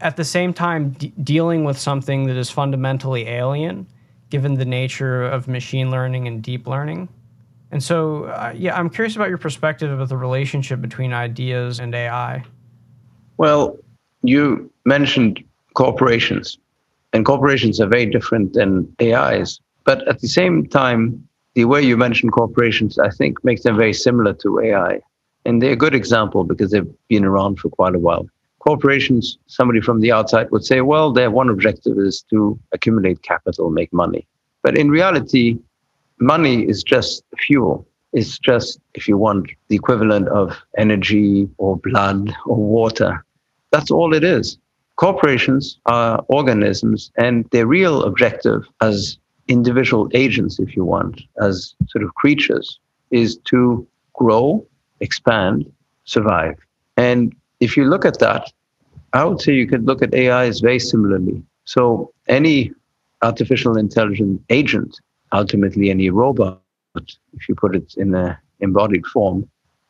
[0.00, 0.90] at the same time,
[1.22, 3.86] dealing with something that is fundamentally alien
[4.30, 7.08] given the nature of machine learning and deep learning.
[7.72, 11.94] And so, uh, yeah, I'm curious about your perspective of the relationship between ideas and
[11.94, 12.44] AI.
[13.36, 13.76] Well,
[14.22, 15.42] you mentioned
[15.74, 16.58] corporations,
[17.12, 19.60] and corporations are very different than AIs.
[19.84, 23.92] But at the same time, the way you mentioned corporations, I think, makes them very
[23.92, 25.00] similar to AI.
[25.44, 28.28] And they're a good example because they've been around for quite a while.
[28.60, 33.70] Corporations, somebody from the outside would say, well, their one objective is to accumulate capital,
[33.70, 34.26] make money.
[34.62, 35.58] But in reality,
[36.18, 37.86] money is just fuel.
[38.12, 43.24] It's just, if you want, the equivalent of energy or blood or water.
[43.70, 44.58] That's all it is.
[44.96, 49.16] Corporations are organisms, and their real objective as
[49.48, 52.78] individual agents, if you want, as sort of creatures,
[53.10, 54.66] is to grow,
[55.00, 55.72] expand,
[56.04, 56.58] survive.
[56.98, 58.50] And if you look at that,
[59.12, 61.42] I would say you could look at AIs very similarly.
[61.64, 62.72] So any
[63.22, 64.98] artificial intelligent agent,
[65.32, 66.62] ultimately any robot,
[66.96, 69.48] if you put it in an embodied form,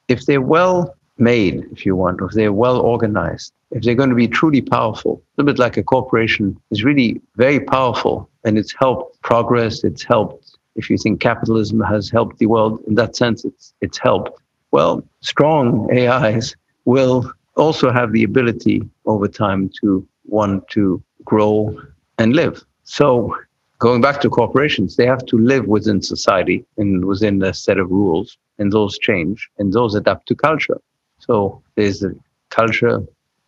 [0.09, 4.09] if they're well made, if you want, or if they're well organized, if they're going
[4.09, 8.59] to be truly powerful, a little bit like a corporation is really very powerful and
[8.59, 13.15] it's helped progress, it's helped, if you think capitalism has helped the world, in that
[13.15, 14.41] sense, it's, it's helped.
[14.73, 21.77] Well, strong AIs will also have the ability over time to want to grow
[22.19, 22.65] and live.
[22.85, 23.35] So
[23.79, 27.91] going back to corporations, they have to live within society and within a set of
[27.91, 30.81] rules, and those change and those adapt to culture.
[31.19, 32.13] So there's a
[32.51, 33.03] culture.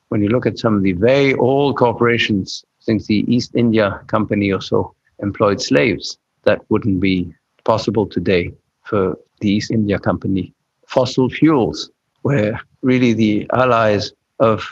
[0.08, 4.02] When you look at some of the very old corporations, I think the East India
[4.06, 6.18] Company also employed slaves.
[6.44, 7.32] That wouldn't be
[7.64, 8.52] possible today
[8.84, 10.52] for the East India Company.
[10.86, 11.90] Fossil fuels
[12.24, 14.62] were really the allies of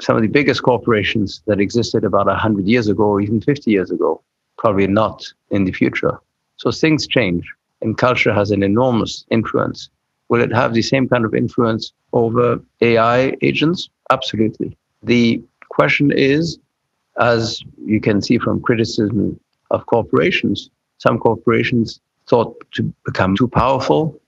[0.00, 3.90] some of the biggest corporations that existed about 100 years ago or even 50 years
[3.90, 4.22] ago,
[4.58, 6.18] probably not in the future.
[6.56, 7.44] So things change,
[7.82, 9.90] and culture has an enormous influence.
[10.28, 13.88] Will it have the same kind of influence over AI agents?
[14.10, 14.76] Absolutely.
[15.02, 16.58] The question is,
[17.18, 19.38] as you can see from criticism
[19.70, 24.20] of corporations, some corporations thought to become too powerful,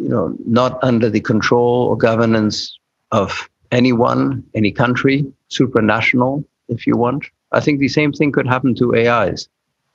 [0.00, 2.78] you know, not under the control or governance
[3.12, 7.26] of anyone, any country, supranational, if you want.
[7.52, 9.48] I think the same thing could happen to AIs.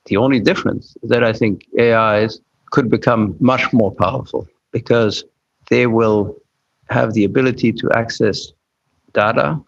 [0.06, 2.40] The only difference is that I think AIs
[2.70, 5.24] could become much more powerful because
[5.70, 6.36] they will
[6.88, 8.52] have the ability to access
[9.12, 9.60] data.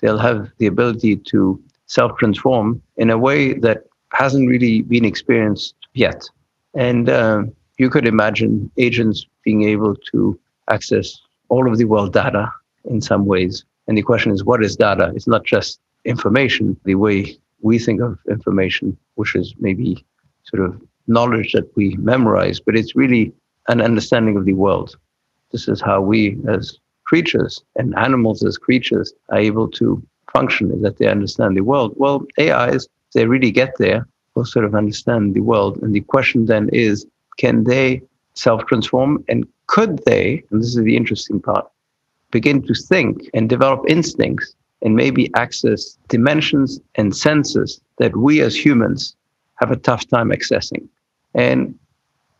[0.00, 5.74] They'll have the ability to self transform in a way that hasn't really been experienced
[5.94, 6.28] yet.
[6.74, 7.44] And uh,
[7.78, 10.38] you could imagine agents being able to
[10.70, 12.52] access all of the world data
[12.84, 13.64] in some ways.
[13.86, 15.12] And the question is, what is data?
[15.14, 20.04] It's not just information, the way we think of information, which is maybe
[20.44, 23.32] sort of knowledge that we memorize, but it's really
[23.68, 24.96] an understanding of the world.
[25.52, 30.82] This is how we as creatures and animals as creatures are able to function, is
[30.82, 31.94] that they understand the world.
[31.96, 35.78] Well, AIs, they really get there, will sort of understand the world.
[35.82, 38.02] And the question then is, can they
[38.34, 41.68] self-transform and could they, and this is the interesting part,
[42.30, 48.54] begin to think and develop instincts and maybe access dimensions and senses that we as
[48.54, 49.16] humans
[49.56, 50.86] have a tough time accessing.
[51.34, 51.78] And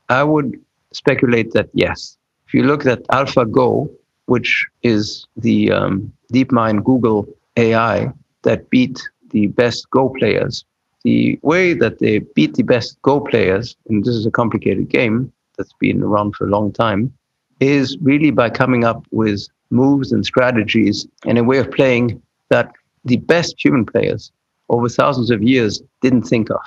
[0.09, 0.61] I would
[0.93, 3.91] speculate that yes, if you look at AlphaGo,
[4.27, 10.65] which is the um, DeepMind Google AI that beat the best Go players,
[11.07, 15.33] the way that they beat the best Go players, and this is a complicated game
[15.57, 17.13] that's been around for a long time,
[17.61, 22.73] is really by coming up with moves and strategies and a way of playing that
[23.05, 24.33] the best human players
[24.69, 26.65] over thousands of years didn't think of.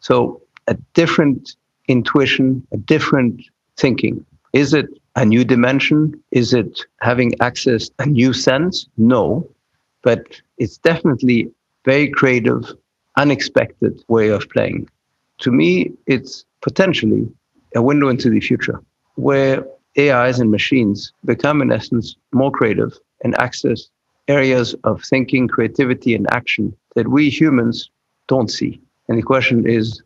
[0.00, 1.54] So a different
[1.86, 3.42] intuition, a different
[3.76, 4.26] thinking.
[4.52, 6.20] Is it a new dimension?
[6.32, 8.88] Is it having access a new sense?
[8.96, 9.48] No,
[10.02, 11.48] but it's definitely
[11.84, 12.64] very creative,
[13.18, 14.88] unexpected way of playing.
[15.38, 17.28] To me, it's potentially
[17.74, 18.80] a window into the future
[19.16, 19.66] where
[19.98, 23.90] AIs and machines become, in essence, more creative and access
[24.28, 27.90] areas of thinking, creativity, and action that we humans
[28.28, 28.80] don't see.
[29.08, 30.02] And the question is,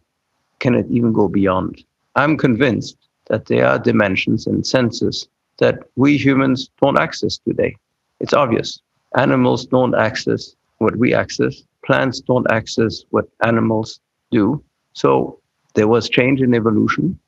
[0.61, 1.85] can it even go beyond?
[2.16, 2.96] I'm convinced
[3.27, 7.77] that there are dimensions and senses that we humans don't access today.
[8.20, 8.81] It's obvious.
[9.16, 11.62] Animals don't access what we access.
[11.85, 14.62] Plants don't access what animals do.
[14.92, 15.40] So
[15.75, 17.18] there was change in evolution.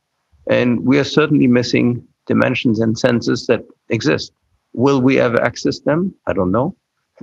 [0.49, 4.33] And we are certainly missing dimensions and senses that exist.
[4.73, 6.15] Will we ever access them?
[6.27, 6.77] I don't know.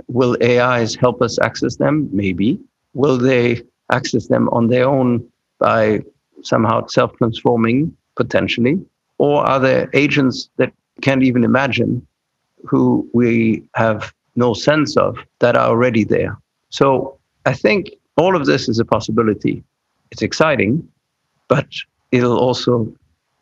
[0.07, 2.09] Will AIs help us access them?
[2.11, 2.59] Maybe.
[2.93, 5.27] Will they access them on their own
[5.59, 6.01] by
[6.43, 8.79] somehow self transforming potentially?
[9.17, 12.05] Or are there agents that can't even imagine
[12.65, 16.37] who we have no sense of that are already there?
[16.69, 19.63] So I think all of this is a possibility.
[20.11, 20.87] It's exciting,
[21.47, 21.67] but
[22.11, 22.93] it'll also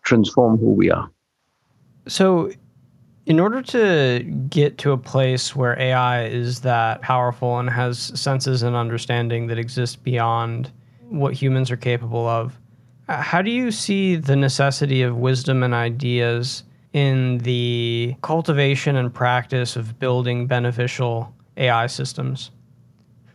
[0.04, 1.10] transform who we are.
[2.08, 2.52] So,
[3.26, 8.64] in order to get to a place where AI is that powerful and has senses
[8.64, 10.72] and understanding that exist beyond
[11.10, 12.58] what humans are capable of,
[13.08, 19.76] how do you see the necessity of wisdom and ideas in the cultivation and practice
[19.76, 22.52] of building beneficial AI systems?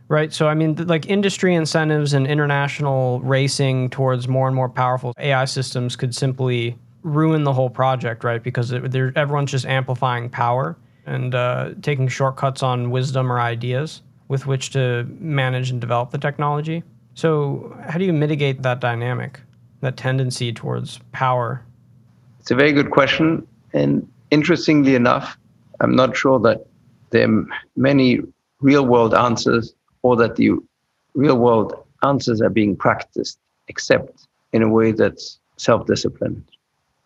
[0.08, 0.32] Right.
[0.32, 5.46] So, I mean, like industry incentives and international racing towards more and more powerful AI
[5.46, 8.42] systems could simply ruin the whole project, right?
[8.42, 14.46] Because it, everyone's just amplifying power and uh, taking shortcuts on wisdom or ideas with
[14.46, 16.82] which to manage and develop the technology.
[17.14, 19.40] So, how do you mitigate that dynamic,
[19.80, 21.64] that tendency towards power?
[22.40, 23.46] It's a very good question.
[23.72, 25.38] And interestingly enough,
[25.80, 26.66] I'm not sure that
[27.10, 28.20] there are many
[28.60, 30.50] real world answers or that the
[31.14, 31.72] real world
[32.04, 33.38] answers are being practiced,
[33.68, 36.44] except in a way that's self disciplined.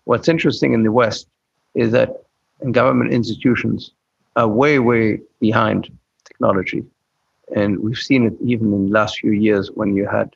[0.05, 1.29] What's interesting in the West
[1.75, 2.11] is that
[2.73, 3.93] government institutions
[4.37, 6.85] are way, way behind technology.
[7.55, 10.35] And we've seen it even in the last few years when you had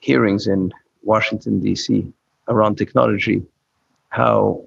[0.00, 2.06] hearings in Washington, D.C.
[2.48, 3.42] around technology,
[4.10, 4.62] how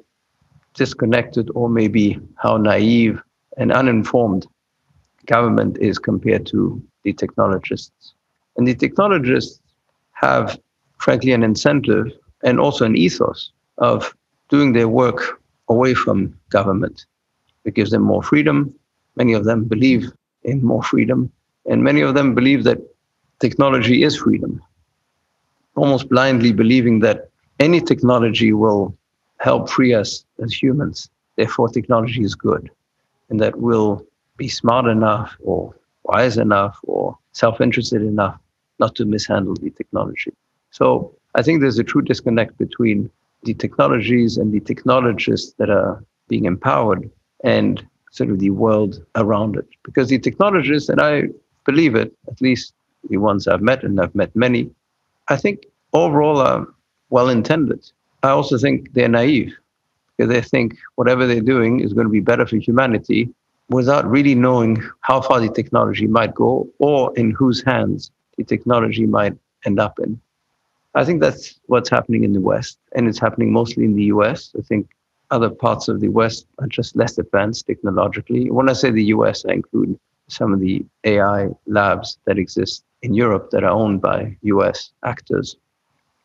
[0.73, 3.21] disconnected or maybe how naive
[3.57, 4.47] and uninformed
[5.27, 8.13] government is compared to the technologists.
[8.57, 9.59] And the technologists
[10.13, 10.59] have,
[10.97, 12.11] frankly, an incentive
[12.43, 14.15] and also an ethos of
[14.49, 17.05] doing their work away from government.
[17.65, 18.73] It gives them more freedom.
[19.15, 20.11] Many of them believe
[20.43, 21.31] in more freedom.
[21.65, 22.79] And many of them believe that
[23.39, 24.61] technology is freedom,
[25.75, 28.95] almost blindly believing that any technology will
[29.37, 31.09] help free us as humans.
[31.35, 32.69] Therefore, technology is good,
[33.29, 34.05] and that we'll
[34.37, 35.73] be smart enough or
[36.05, 38.37] wise enough or self interested enough
[38.79, 40.33] not to mishandle the technology.
[40.71, 43.09] So I think there's a true disconnect between
[43.43, 47.09] the technologies and the technologists that are being empowered
[47.43, 49.67] and sort of the world around it.
[49.83, 51.29] Because the technologists, and I
[51.65, 52.73] believe it, at least
[53.09, 54.69] the ones I've met, and I've met many,
[55.27, 56.67] I think overall are
[57.09, 57.91] well intended.
[58.23, 59.53] I also think they're naive
[60.17, 63.29] because they think whatever they're doing is going to be better for humanity
[63.69, 69.05] without really knowing how far the technology might go or in whose hands the technology
[69.05, 70.19] might end up in.
[70.95, 74.53] I think that's what's happening in the West, and it's happening mostly in the US.
[74.57, 74.89] I think
[75.31, 78.51] other parts of the West are just less advanced technologically.
[78.51, 83.13] When I say the US, I include some of the AI labs that exist in
[83.13, 85.57] Europe that are owned by US actors.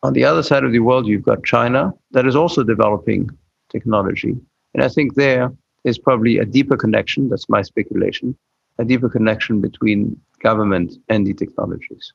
[0.03, 3.31] On the other side of the world, you've got China that is also developing
[3.70, 4.37] technology.
[4.74, 5.51] And I think there
[5.88, 8.37] is probably a deeper connection, that's my speculation,
[8.79, 12.12] a deeper connection between government and the technologies.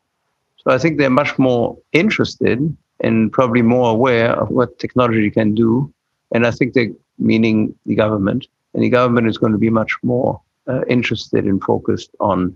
[0.57, 5.53] So I think they're much more interested and probably more aware of what technology can
[5.53, 5.93] do.
[6.33, 8.47] And I think they're meaning the government.
[8.73, 12.55] And the government is going to be much more uh, interested and focused on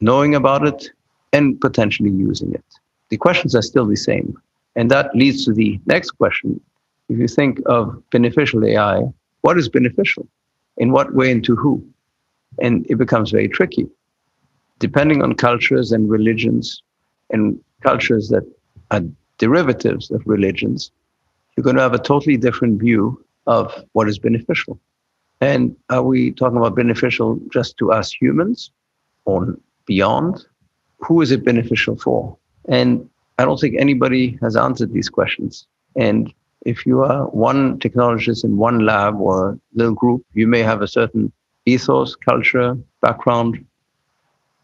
[0.00, 0.90] knowing about it
[1.32, 2.64] and potentially using it.
[3.10, 4.40] The questions are still the same.
[4.76, 6.60] And that leads to the next question.
[7.08, 9.02] If you think of beneficial AI,
[9.40, 10.26] what is beneficial?
[10.78, 11.84] In what way and to who.
[12.60, 13.86] And it becomes very tricky.
[14.78, 16.82] Depending on cultures and religions
[17.30, 18.44] and cultures that
[18.90, 19.02] are
[19.38, 20.90] derivatives of religions,
[21.56, 24.78] you're going to have a totally different view of what is beneficial.
[25.40, 28.70] And are we talking about beneficial just to us humans
[29.24, 30.44] or beyond?
[30.98, 32.36] Who is it beneficial for?
[32.68, 35.66] And I don't think anybody has answered these questions.
[35.94, 36.32] And
[36.68, 40.82] if you are one technologist in one lab or a little group, you may have
[40.82, 41.32] a certain
[41.64, 43.64] ethos, culture, background,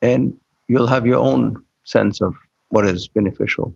[0.02, 0.36] and
[0.68, 1.42] you'll have your own
[1.84, 2.34] sense of
[2.68, 3.74] what is beneficial.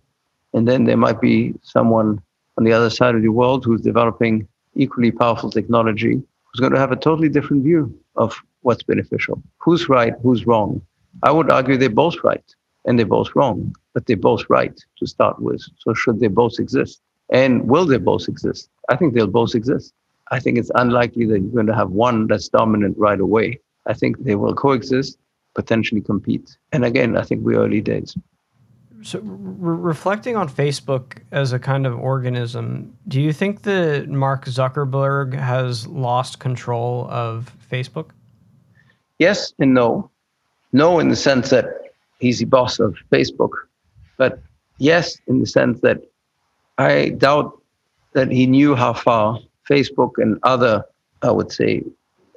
[0.53, 2.21] And then there might be someone
[2.57, 6.13] on the other side of the world who's developing equally powerful technology
[6.45, 7.81] who's going to have a totally different view
[8.15, 9.41] of what's beneficial.
[9.57, 10.81] Who's right, who's wrong?
[11.23, 12.47] I would argue they're both right
[12.85, 15.61] and they're both wrong, but they're both right to start with.
[15.77, 17.01] So should they both exist?
[17.31, 18.69] And will they both exist?
[18.89, 19.93] I think they'll both exist.
[20.31, 23.59] I think it's unlikely that you're going to have one that's dominant right away.
[23.87, 25.17] I think they will coexist,
[25.55, 26.57] potentially compete.
[26.71, 28.15] And again, I think we're early days.
[29.01, 34.45] So, re- reflecting on Facebook as a kind of organism, do you think that Mark
[34.45, 38.09] Zuckerberg has lost control of Facebook?
[39.17, 40.11] Yes and no.
[40.73, 41.65] No, in the sense that
[42.19, 43.51] he's the boss of Facebook,
[44.17, 44.41] but
[44.77, 46.03] yes, in the sense that
[46.79, 47.61] I doubt
[48.13, 49.37] that he knew how far
[49.69, 50.85] Facebook and other,
[51.21, 51.83] I would say,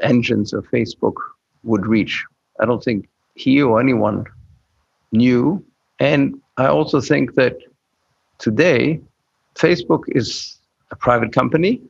[0.02, 1.14] engines of Facebook
[1.62, 2.24] would reach.
[2.58, 4.26] I don't think he or anyone
[5.12, 5.64] knew.
[6.00, 7.56] And I also think that
[8.38, 9.00] today,
[9.54, 10.58] Facebook is
[10.90, 11.80] a private company,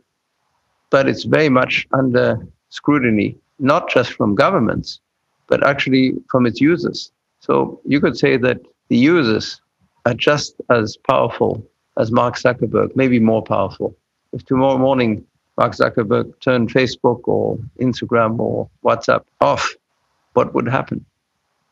[0.90, 5.00] but it's very much under scrutiny, not just from governments,
[5.46, 7.12] but actually from its users.
[7.40, 9.62] So you could say that the users
[10.04, 11.66] are just as powerful
[11.96, 13.96] as Mark Zuckerberg, maybe more powerful.
[14.32, 15.24] If tomorrow morning
[15.58, 19.74] Mark Zuckerberg turned Facebook or Instagram or WhatsApp off,
[20.32, 21.04] what would happen?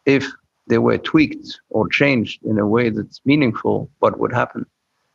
[0.05, 0.27] If
[0.67, 4.67] they were tweaked or changed in a way that's meaningful, what would happen?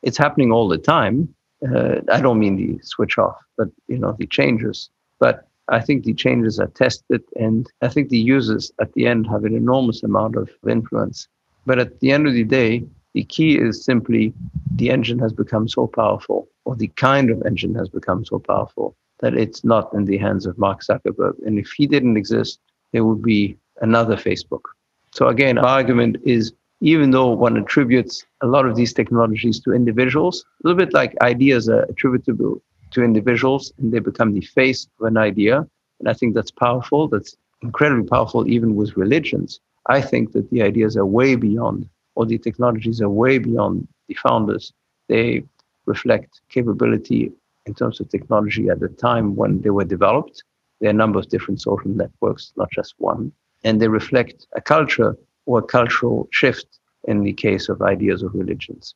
[0.02, 1.34] It's happening all the time.
[1.68, 4.90] Uh, I don't mean the switch off, but you know the changes.
[5.20, 9.28] But I think the changes are tested, and I think the users at the end
[9.28, 11.28] have an enormous amount of influence.
[11.66, 12.86] But at the end of the day,
[13.16, 14.34] the key is simply
[14.76, 18.94] the engine has become so powerful, or the kind of engine has become so powerful
[19.22, 21.36] that it's not in the hands of Mark Zuckerberg.
[21.46, 22.60] And if he didn't exist,
[22.92, 24.64] there would be another Facebook.
[25.14, 26.52] So again, our argument is
[26.82, 31.16] even though one attributes a lot of these technologies to individuals, a little bit like
[31.22, 32.62] ideas are attributable
[32.92, 35.66] to individuals and they become the face of an idea.
[36.02, 37.08] And I think that's powerful.
[37.08, 39.62] That's incredibly powerful, even with religions.
[39.88, 44.16] I think that the ideas are way beyond or the technologies are way beyond the
[44.16, 44.74] founders.
[45.08, 45.44] They
[45.86, 47.32] reflect capability
[47.66, 50.44] in terms of technology at the time when they were developed.
[50.80, 53.32] There are a number of different social networks, not just one.
[53.64, 58.34] And they reflect a culture or a cultural shift in the case of ideas of
[58.34, 58.96] religions.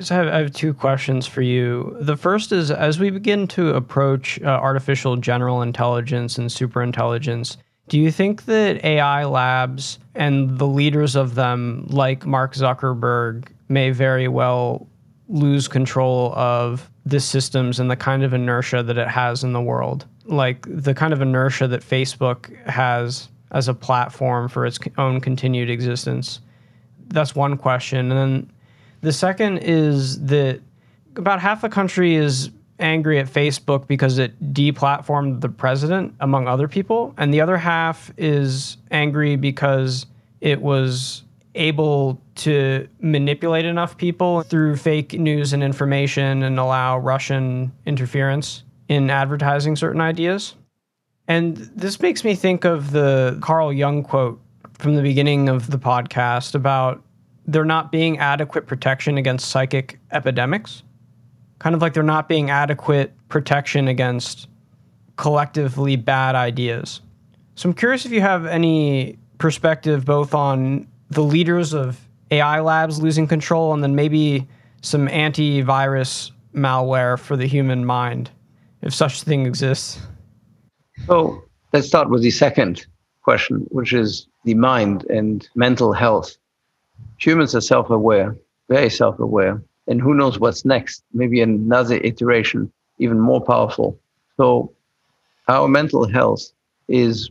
[0.00, 1.96] So I have, two questions for you.
[2.00, 7.56] The first is as we begin to approach uh, artificial general intelligence and superintelligence,
[7.88, 13.90] do you think that AI labs and the leaders of them, like Mark Zuckerberg, may
[13.90, 14.86] very well
[15.28, 19.60] lose control of the systems and the kind of inertia that it has in the
[19.60, 20.06] world?
[20.24, 25.70] Like the kind of inertia that Facebook has as a platform for its own continued
[25.70, 26.40] existence?
[27.08, 28.10] That's one question.
[28.10, 28.52] And then
[29.00, 30.60] the second is that
[31.16, 36.68] about half the country is angry at Facebook because it deplatformed the president, among other
[36.68, 37.14] people.
[37.16, 40.06] And the other half is angry because
[40.40, 41.22] it was
[41.54, 49.08] able to manipulate enough people through fake news and information and allow Russian interference in
[49.08, 50.56] advertising certain ideas.
[51.28, 54.40] And this makes me think of the Carl Jung quote
[54.74, 57.02] from the beginning of the podcast about
[57.46, 60.82] there not being adequate protection against psychic epidemics
[61.64, 64.48] kind of like there not being adequate protection against
[65.16, 67.00] collectively bad ideas.
[67.54, 71.98] So I'm curious if you have any perspective both on the leaders of
[72.30, 74.46] AI labs losing control and then maybe
[74.82, 78.30] some antivirus malware for the human mind,
[78.82, 79.98] if such a thing exists.
[81.06, 82.84] So let's start with the second
[83.22, 86.36] question, which is the mind and mental health.
[87.20, 88.36] Humans are self aware,
[88.68, 91.02] very self aware and who knows what's next?
[91.12, 93.98] Maybe another iteration, even more powerful.
[94.36, 94.72] So,
[95.48, 96.42] our mental health
[96.88, 97.30] is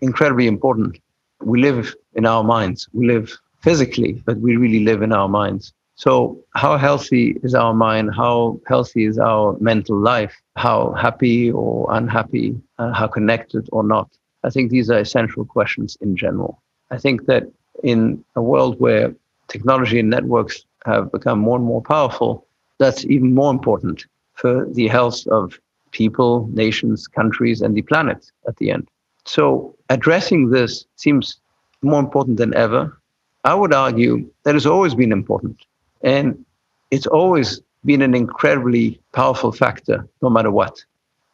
[0.00, 0.98] incredibly important.
[1.42, 2.88] We live in our minds.
[2.92, 5.72] We live physically, but we really live in our minds.
[5.96, 8.14] So, how healthy is our mind?
[8.14, 10.34] How healthy is our mental life?
[10.56, 12.56] How happy or unhappy?
[12.78, 14.08] Uh, how connected or not?
[14.44, 16.62] I think these are essential questions in general.
[16.90, 17.44] I think that
[17.82, 19.14] in a world where
[19.48, 22.46] technology and networks have become more and more powerful,
[22.78, 25.58] that's even more important for the health of
[25.90, 28.88] people, nations, countries, and the planet at the end.
[29.24, 31.40] So addressing this seems
[31.82, 32.96] more important than ever.
[33.44, 35.64] I would argue that it's always been important.
[36.02, 36.44] And
[36.90, 40.84] it's always been an incredibly powerful factor, no matter what.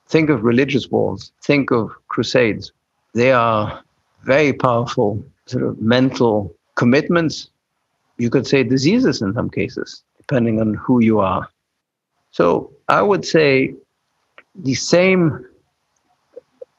[0.07, 2.73] Think of religious wars, think of crusades.
[3.15, 3.83] They are
[4.23, 7.51] very powerful sort of mental commitments
[8.19, 11.49] you could say diseases in some cases, depending on who you are.
[12.31, 13.75] So I would say
[14.55, 15.45] the same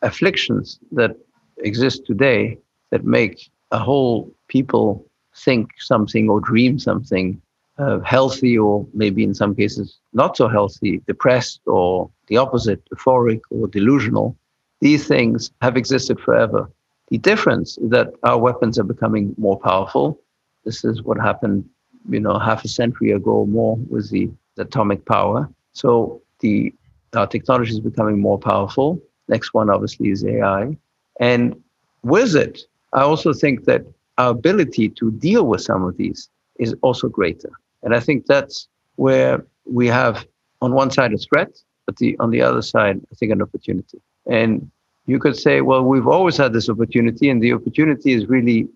[0.02, 1.16] afflictions that
[1.58, 2.58] exist today
[2.92, 5.06] that make a whole people
[5.36, 7.42] think something or dream something
[7.78, 13.42] uh, healthy or maybe in some cases not so healthy, depressed or the opposite, euphoric
[13.52, 14.36] or delusional,
[14.80, 16.70] these things have existed forever.
[17.10, 20.20] The difference is that our weapons are becoming more powerful
[20.66, 21.68] this is what happened,
[22.10, 25.50] you know, half a century ago more with the, the atomic power.
[25.74, 26.74] So the
[27.16, 29.02] our technology is becoming more powerful.
[29.30, 30.78] Next one, obviously, is AI.
[31.20, 31.56] And
[32.04, 32.62] with it,
[32.94, 33.86] I also think that
[34.18, 37.52] our ability to deal with some of these is also greater.
[37.84, 40.26] And I think that's where we have
[40.62, 41.52] on one side a threat,
[41.86, 44.02] but the, on the other side, I think an opportunity.
[44.26, 44.70] And
[45.06, 48.68] you could say, well, we've always had this opportunity, and the opportunity is really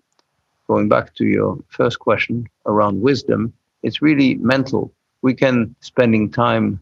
[0.70, 3.52] going back to your first question around wisdom.
[3.82, 4.92] It's really mental.
[5.20, 6.80] We can spending time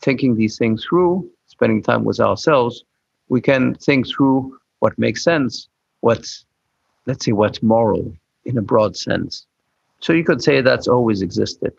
[0.00, 2.82] thinking these things through, spending time with ourselves.
[3.28, 5.68] We can think through what makes sense,
[6.00, 6.46] what's
[7.06, 8.12] let's say what's moral
[8.44, 9.46] in a broad sense.
[10.00, 11.72] So you could say that's always existed.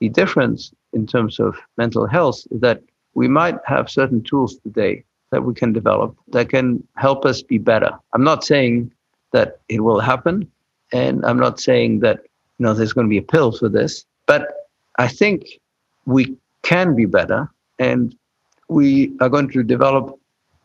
[0.00, 2.80] The difference in terms of mental health is that
[3.12, 6.66] we might have certain tools today that we can develop that can
[6.96, 7.90] help us be better.
[8.14, 8.90] I'm not saying
[9.32, 10.50] that it will happen,
[10.92, 12.20] and I'm not saying that
[12.58, 14.68] you know there's going to be a pill for this, but
[14.98, 15.46] I think
[16.06, 18.14] we can be better, and
[18.68, 20.18] we are going to develop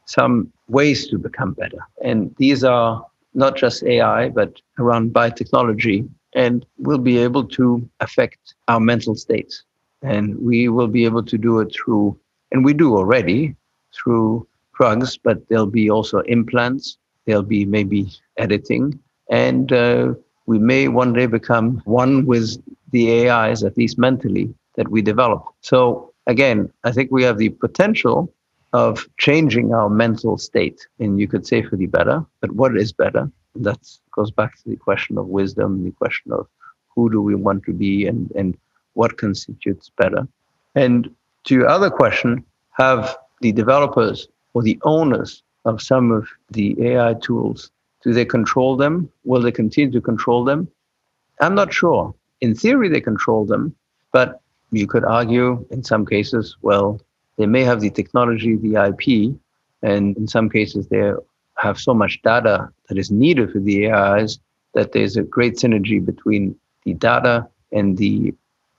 [0.05, 1.79] some ways to become better.
[2.03, 8.55] And these are not just AI, but around biotechnology, and we'll be able to affect
[8.67, 9.63] our mental states.
[10.01, 12.17] And we will be able to do it through,
[12.51, 13.55] and we do already,
[13.93, 18.99] through drugs, but there'll be also implants, there'll be maybe editing,
[19.29, 20.13] and uh,
[20.45, 22.61] we may one day become one with
[22.91, 25.45] the AIs, at least mentally, that we develop.
[25.61, 28.31] So again, I think we have the potential
[28.73, 32.25] of changing our mental state, and you could say for the better.
[32.41, 33.29] But what is better?
[33.55, 33.79] That
[34.11, 36.47] goes back to the question of wisdom, the question of
[36.93, 38.57] who do we want to be, and and
[38.93, 40.27] what constitutes better.
[40.75, 41.13] And
[41.45, 47.13] to your other question, have the developers or the owners of some of the AI
[47.15, 47.71] tools,
[48.07, 49.09] do they control them?
[49.25, 50.69] Will they continue to control them?
[51.41, 52.15] I'm not sure.
[52.39, 53.75] In theory, they control them,
[54.13, 54.39] but
[54.71, 57.01] you could argue in some cases, well,
[57.37, 59.35] they may have the technology, the IP,
[59.81, 61.11] and in some cases, they
[61.57, 64.39] have so much data that is needed for the AIs
[64.73, 66.55] that there's a great synergy between
[66.85, 68.33] the data and the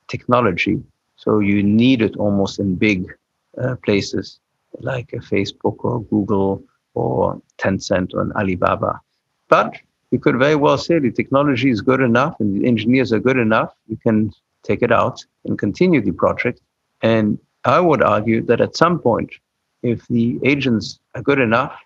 [0.06, 0.82] technology.
[1.16, 3.14] So you need it almost in big
[3.62, 4.40] uh, places
[4.80, 6.62] like a Facebook or Google
[6.94, 9.02] or Tencent or Alibaba.
[9.48, 9.76] But
[10.10, 13.38] you could very well say the technology is good enough and the engineers are good
[13.38, 13.74] enough.
[13.88, 14.32] You can
[14.62, 16.60] take it out and continue the project.
[17.02, 19.30] And I would argue that at some point,
[19.82, 21.78] if the agents are good enough,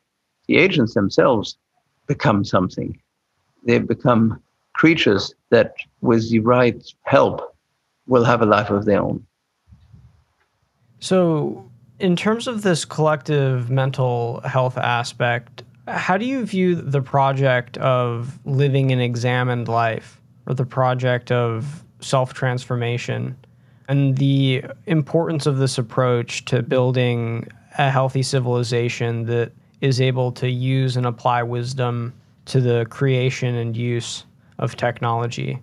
[0.47, 1.57] the agents themselves
[2.07, 2.99] become something.
[3.65, 4.43] They become
[4.75, 7.55] creatures that, with the right help,
[8.07, 9.25] will have a life of their own.
[10.99, 17.77] So, in terms of this collective mental health aspect, how do you view the project
[17.79, 23.37] of living an examined life or the project of self transformation
[23.89, 30.49] and the importance of this approach to building a healthy civilization that is able to
[30.49, 32.13] use and apply wisdom
[32.45, 34.25] to the creation and use
[34.59, 35.59] of technology?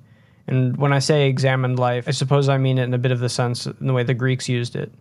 [0.47, 3.19] And when I say examined life, I suppose I mean it in a bit of
[3.19, 4.91] the sense in the way the Greeks used it.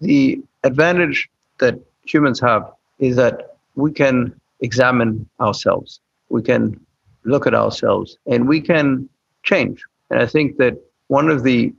[0.00, 4.38] The advantage that humans have is that we can
[4.68, 6.62] examine ourselves, we can
[7.24, 9.08] look at ourselves, and we can
[9.42, 9.78] change.
[10.10, 10.74] And I think that
[11.08, 11.72] one of the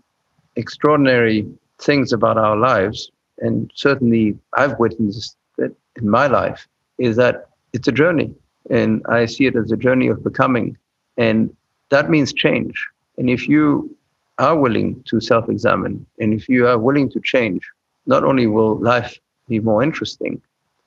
[0.55, 1.45] extraordinary
[1.79, 6.67] things about our lives, and certainly I've witnessed it in my life,
[6.97, 8.33] is that it's a journey.
[8.69, 10.77] And I see it as a journey of becoming.
[11.17, 11.55] And
[11.89, 12.73] that means change.
[13.17, 13.95] And if you
[14.37, 17.63] are willing to self examine and if you are willing to change,
[18.05, 19.17] not only will life
[19.47, 20.41] be more interesting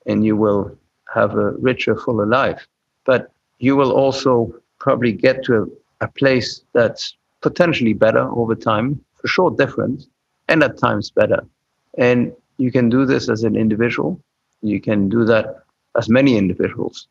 [0.05, 0.77] and you will
[1.13, 2.67] have a richer, fuller life,
[3.05, 9.03] but you will also probably get to a, a place that's potentially better over time,
[9.15, 10.05] for sure different,
[10.47, 11.43] and at times better.
[11.97, 14.19] And you can do this as an individual.
[14.61, 15.63] You can do that
[15.97, 17.07] as many individuals.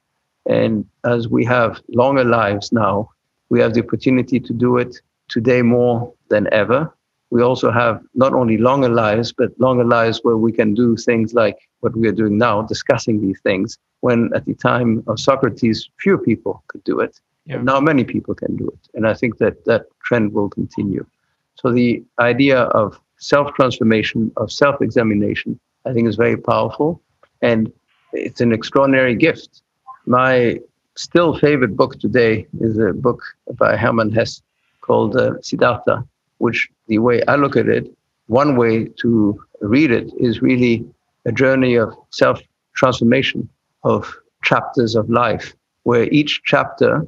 [0.47, 3.11] And as we have longer lives now,
[3.51, 4.97] we have the opportunity to do it
[5.29, 6.93] today more than ever
[7.31, 11.35] we also have not only longer lives, but longer lives where we can do things
[11.35, 15.89] like what we are doing now, discussing these things, when at the time of Socrates,
[16.01, 17.21] few people could do it.
[17.47, 17.63] Yeah.
[17.63, 18.79] Now many people can do it.
[18.95, 21.07] And I think that that trend will continue.
[21.55, 27.01] So the idea of self transformation, of self examination, I think is very powerful.
[27.43, 27.73] And
[28.13, 29.63] it's an extraordinary gift.
[30.07, 30.61] My
[30.97, 33.23] still favorite book today is a book
[33.55, 34.43] by Hermann Hesse
[34.81, 36.05] called uh, Siddhartha
[36.39, 37.93] which the way I look at it,
[38.27, 40.87] one way to read it is really
[41.29, 42.41] a journey of self
[42.75, 43.49] transformation,
[43.85, 44.13] of
[44.43, 47.07] chapters of life, where each chapter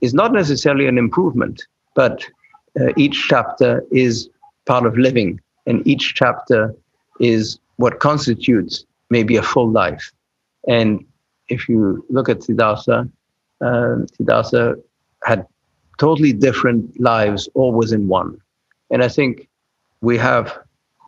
[0.00, 2.24] is not necessarily an improvement, but
[2.80, 4.30] uh, each chapter is
[4.66, 6.74] part of living, and each chapter
[7.18, 10.12] is what constitutes maybe a full life.
[10.68, 11.04] And
[11.48, 13.08] if you look at Siddhartha,
[13.60, 14.76] uh, Siddhartha
[15.24, 15.46] had
[15.98, 18.38] totally different lives all within one.
[18.90, 19.48] And I think
[20.02, 20.56] we have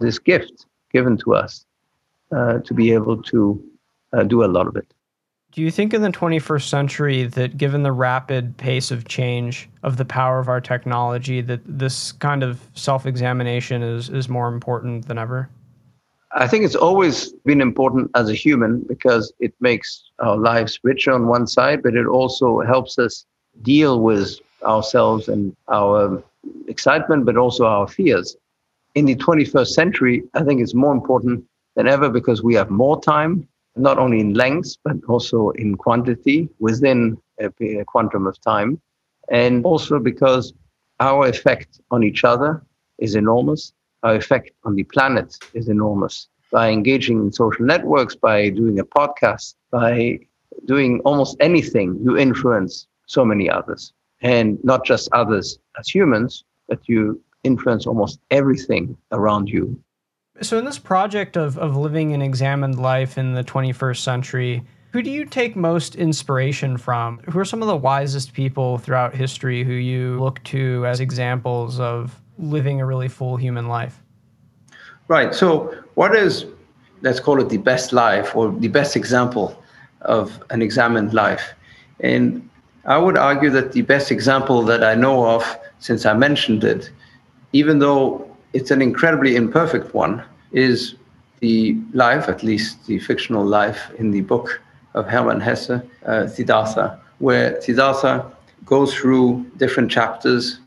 [0.01, 1.65] this gift given to us
[2.31, 3.63] uh, to be able to
[4.13, 4.87] uh, do a lot of it.
[5.53, 9.97] Do you think in the 21st century that given the rapid pace of change of
[9.97, 15.19] the power of our technology that this kind of self-examination is is more important than
[15.19, 15.49] ever?
[16.33, 21.13] I think it's always been important as a human because it makes our lives richer
[21.13, 23.25] on one side, but it also helps us
[23.63, 26.23] deal with ourselves and our
[26.67, 28.37] excitement, but also our fears.
[28.95, 31.45] In the 21st century, I think it's more important
[31.79, 36.49] than ever because we have more time not only in length, but also in quantity
[36.59, 38.81] within a, a quantum of time.
[39.31, 40.53] And also because
[40.99, 42.61] our effect on each other
[42.99, 43.73] is enormous.
[44.03, 46.29] Our effect on the planet is enormous.
[46.51, 50.19] By engaging in social networks, by doing a podcast, by
[50.65, 53.93] doing almost anything, you influence so many others.
[54.21, 59.81] And not just others as humans, but you influence almost everything around you
[60.41, 64.63] so, in this project of, of living an examined life in the 21st century,
[64.93, 67.19] who do you take most inspiration from?
[67.31, 71.79] Who are some of the wisest people throughout history who you look to as examples
[71.79, 74.01] of living a really full human life?
[75.09, 75.35] Right.
[75.35, 76.47] So, what is,
[77.03, 79.61] let's call it the best life or the best example
[80.03, 81.55] of an examined life?
[82.01, 82.49] And
[82.85, 86.91] I would argue that the best example that I know of, since I mentioned it,
[87.53, 90.23] even though it's an incredibly imperfect one,
[90.53, 90.95] is
[91.41, 94.61] the life, at least the fictional life in the book
[94.95, 98.31] of Hermann Hesse, uh, Siddhartha, where Siddhartha
[98.65, 100.61] goes through different chapters,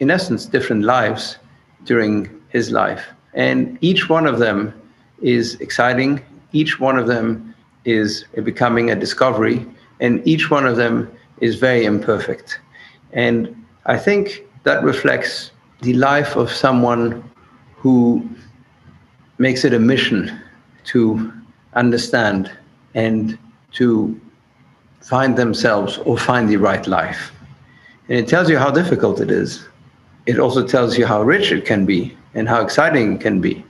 [0.00, 1.38] in essence, different lives
[1.84, 3.06] during his life.
[3.34, 4.72] And each one of them
[5.22, 6.20] is exciting,
[6.52, 9.66] each one of them is becoming a discovery,
[10.00, 12.60] and each one of them is very imperfect.
[13.12, 13.54] And
[13.86, 15.50] I think that reflects
[15.82, 17.22] the life of someone
[17.76, 18.28] who
[19.38, 20.40] makes it a mission
[20.84, 21.32] to
[21.74, 22.50] understand
[22.94, 23.38] and
[23.72, 24.18] to
[25.02, 27.32] find themselves or find the right life.
[28.08, 29.66] And it tells you how difficult it is.
[30.26, 33.64] It also tells you how rich it can be and how exciting it can be,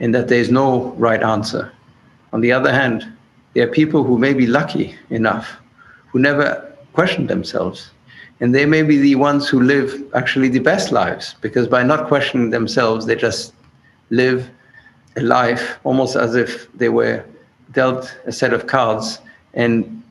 [0.00, 1.72] and that there's no right answer.
[2.32, 3.10] On the other hand,
[3.54, 5.56] there are people who may be lucky enough
[6.08, 7.90] who never question themselves
[8.44, 12.08] and they may be the ones who live actually the best lives because by not
[12.08, 13.54] questioning themselves, they just
[14.10, 14.50] live
[15.16, 17.24] a life almost as if they were
[17.72, 19.18] dealt a set of cards
[19.54, 20.02] and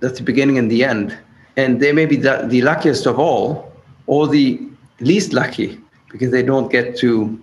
[0.00, 1.16] that's the beginning and the end.
[1.56, 3.72] And they may be the, the luckiest of all
[4.08, 4.60] or the
[4.98, 7.40] least lucky because they don't get to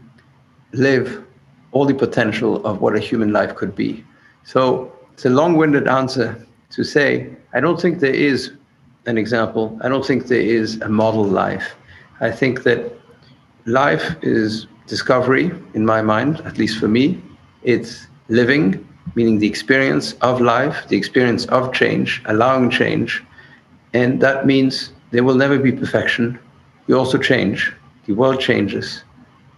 [0.73, 1.25] live
[1.71, 4.03] all the potential of what a human life could be.
[4.43, 8.51] So it's a long winded answer to say, I don't think there is
[9.05, 9.77] an example.
[9.81, 11.75] I don't think there is a model life.
[12.21, 12.91] I think that
[13.65, 17.21] life is discovery, in my mind, at least for me.
[17.63, 23.23] It's living, meaning the experience of life, the experience of change, allowing change.
[23.93, 26.39] And that means there will never be perfection.
[26.87, 27.73] You also change,
[28.05, 29.03] the world changes.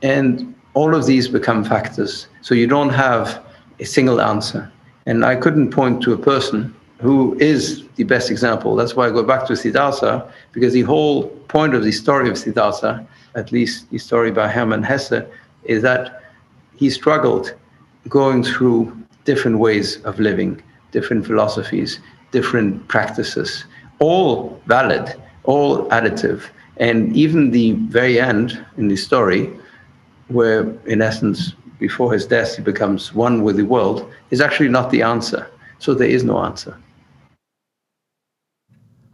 [0.01, 2.27] And all of these become factors.
[2.41, 3.43] So you don't have
[3.79, 4.71] a single answer.
[5.05, 8.75] And I couldn't point to a person who is the best example.
[8.75, 12.37] That's why I go back to Siddhartha, because the whole point of the story of
[12.37, 15.23] Siddhartha, at least the story by Hermann Hesse,
[15.63, 16.23] is that
[16.75, 17.53] he struggled
[18.09, 18.95] going through
[19.25, 21.99] different ways of living, different philosophies,
[22.31, 23.65] different practices,
[23.99, 26.49] all valid, all additive.
[26.77, 29.51] And even the very end in the story,
[30.29, 34.89] where in essence, before his death, he becomes one with the world, is actually not
[34.89, 35.47] the answer.
[35.79, 36.75] So there is no answer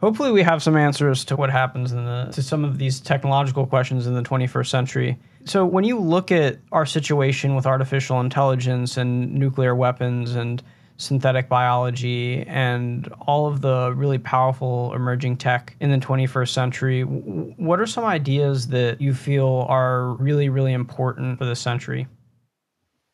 [0.04, 3.66] hopefully we have some answers to what happens in the to some of these technological
[3.66, 5.18] questions in the 21st century.
[5.46, 10.62] So when you look at our situation with artificial intelligence and nuclear weapons and
[10.98, 17.80] synthetic biology and all of the really powerful emerging tech in the 21st century, what
[17.80, 22.08] are some ideas that you feel are really really important for this century?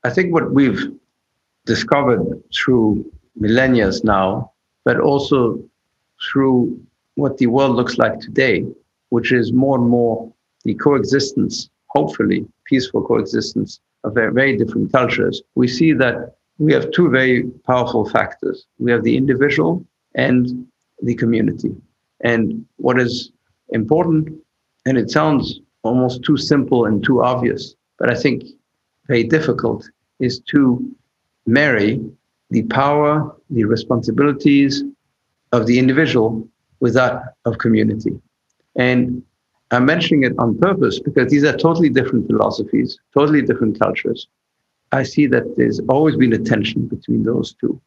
[0.04, 0.92] I think what we've
[1.68, 4.54] discovered through millennia now,
[4.86, 5.64] but also
[6.30, 6.80] through
[7.16, 8.66] what the world looks like today,
[9.10, 10.32] which is more and more
[10.64, 16.92] the coexistence, hopefully peaceful coexistence of very, very different cultures, we see that we have
[16.92, 18.66] two very powerful factors.
[18.78, 20.68] We have the individual and
[21.02, 21.74] the community.
[22.22, 23.32] And what is
[23.70, 24.30] important,
[24.86, 28.44] and it sounds almost too simple and too obvious, but I think
[29.08, 30.86] very difficult, is to
[31.46, 32.02] marry
[32.50, 34.84] the power, the responsibilities,
[35.52, 36.48] of the individual
[36.80, 38.20] with that of community.
[38.76, 39.24] And
[39.72, 44.28] I'm mentioning it on purpose because these are totally different philosophies, totally different cultures.
[44.92, 47.80] I see that there's always been a tension between those two.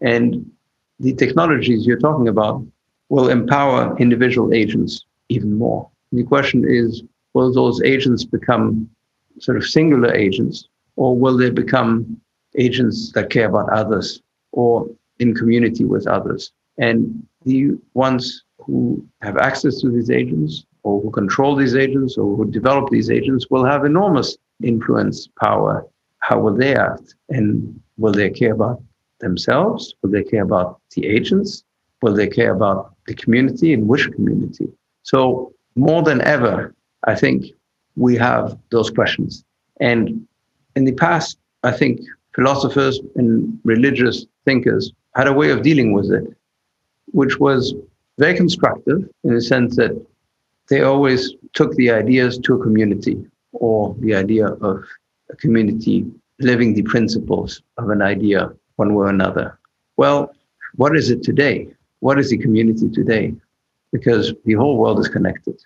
[0.00, 0.50] And
[0.98, 2.64] the technologies you're talking about
[3.08, 5.88] will empower individual agents even more.
[6.12, 7.02] The question is
[7.34, 8.90] will those agents become
[9.38, 12.20] sort of singular agents, or will they become
[12.58, 14.20] agents that care about others
[14.52, 14.88] or
[15.20, 16.52] in community with others?
[16.80, 22.36] And the ones who have access to these agents or who control these agents or
[22.36, 25.86] who develop these agents will have enormous influence, power.
[26.18, 27.14] How will they act?
[27.28, 28.82] And will they care about
[29.20, 29.94] themselves?
[30.02, 31.64] Will they care about the agents?
[32.02, 34.68] Will they care about the community and which community?
[35.02, 36.74] So, more than ever,
[37.04, 37.46] I think
[37.96, 39.44] we have those questions.
[39.80, 40.26] And
[40.76, 42.00] in the past, I think
[42.34, 46.24] philosophers and religious thinkers had a way of dealing with it,
[47.12, 47.74] which was
[48.18, 49.92] very constructive in the sense that
[50.68, 54.84] they always took the ideas to a community or the idea of
[55.30, 56.06] a community
[56.38, 59.58] living the principles of an idea one way or another.
[59.96, 60.32] Well,
[60.76, 61.68] what is it today?
[62.00, 63.34] What is the community today?
[63.92, 65.60] Because the whole world is connected.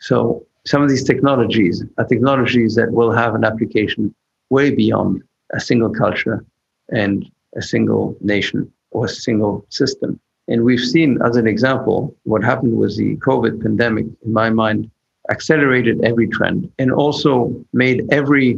[0.00, 4.14] So some of these technologies are technologies that will have an application
[4.50, 5.22] way beyond
[5.52, 6.44] a single culture
[6.90, 10.18] and a single nation or a single system.
[10.48, 14.90] And we've seen, as an example, what happened with the COVID pandemic, in my mind,
[15.30, 18.56] accelerated every trend and also made every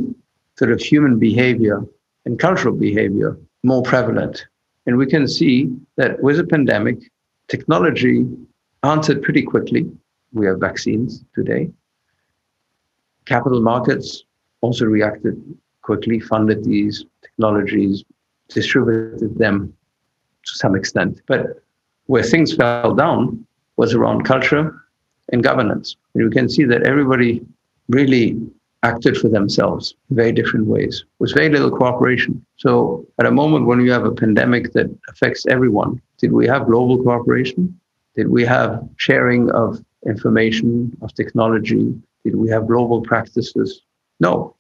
[0.57, 1.85] sort of human behavior
[2.25, 4.47] and cultural behavior more prevalent.
[4.87, 6.99] And we can see that with a pandemic,
[7.49, 8.25] technology
[8.85, 9.91] answered pretty quickly.
[10.33, 11.71] We have vaccines today.
[13.25, 14.25] Capital markets
[14.61, 15.35] also reacted
[15.83, 18.05] quickly, funded these technologies,
[18.49, 19.75] distributed them
[20.49, 21.21] to some extent.
[21.27, 21.63] But
[22.07, 23.47] where things fell down
[23.77, 24.83] was around culture
[25.33, 25.97] and governance.
[26.15, 27.45] And you can see that everybody
[27.89, 28.41] really
[28.83, 32.45] acted for themselves in very different ways with very little cooperation.
[32.57, 36.67] So, at a moment when you have a pandemic that affects everyone, did we have
[36.67, 37.79] global cooperation?
[38.15, 41.95] Did we have sharing of information, of technology?
[42.25, 43.83] Did we have global practices?
[44.21, 44.55] No,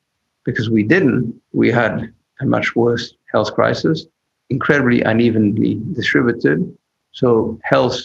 [0.45, 1.41] because we didn't.
[1.53, 4.07] We had a much worse health crisis,
[4.51, 6.76] incredibly unevenly distributed,
[7.12, 7.99] so health,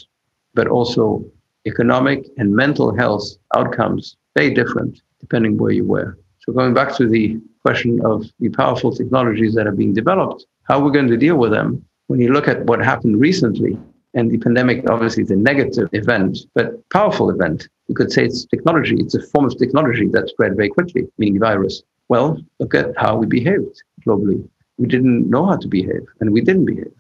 [0.53, 1.23] but also
[1.65, 3.23] economic and mental health
[3.55, 6.17] outcomes, very different depending where you were.
[6.39, 10.79] So going back to the question of the powerful technologies that are being developed, how
[10.79, 11.85] are we're going to deal with them.
[12.07, 13.77] When you look at what happened recently,
[14.13, 17.67] and the pandemic obviously is a negative event, but powerful event.
[17.87, 18.95] You could say it's technology.
[18.99, 21.81] It's a form of technology that spread very quickly, meaning virus.
[22.09, 24.47] Well, look at how we behaved globally.
[24.78, 26.93] We didn't know how to behave, and we didn't behave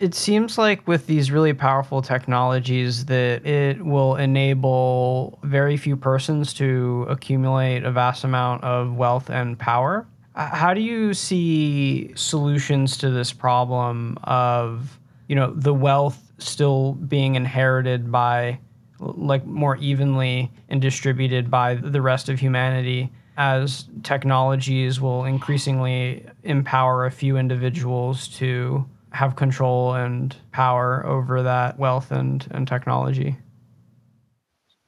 [0.00, 6.54] it seems like with these really powerful technologies that it will enable very few persons
[6.54, 10.06] to accumulate a vast amount of wealth and power.
[10.34, 14.98] Uh, how do you see solutions to this problem of,
[15.28, 18.58] you know, the wealth still being inherited by
[19.00, 23.10] like more evenly and distributed by the rest of humanity
[23.40, 31.78] as technologies will increasingly empower a few individuals to have control and power over that
[31.78, 33.28] wealth and, and technology.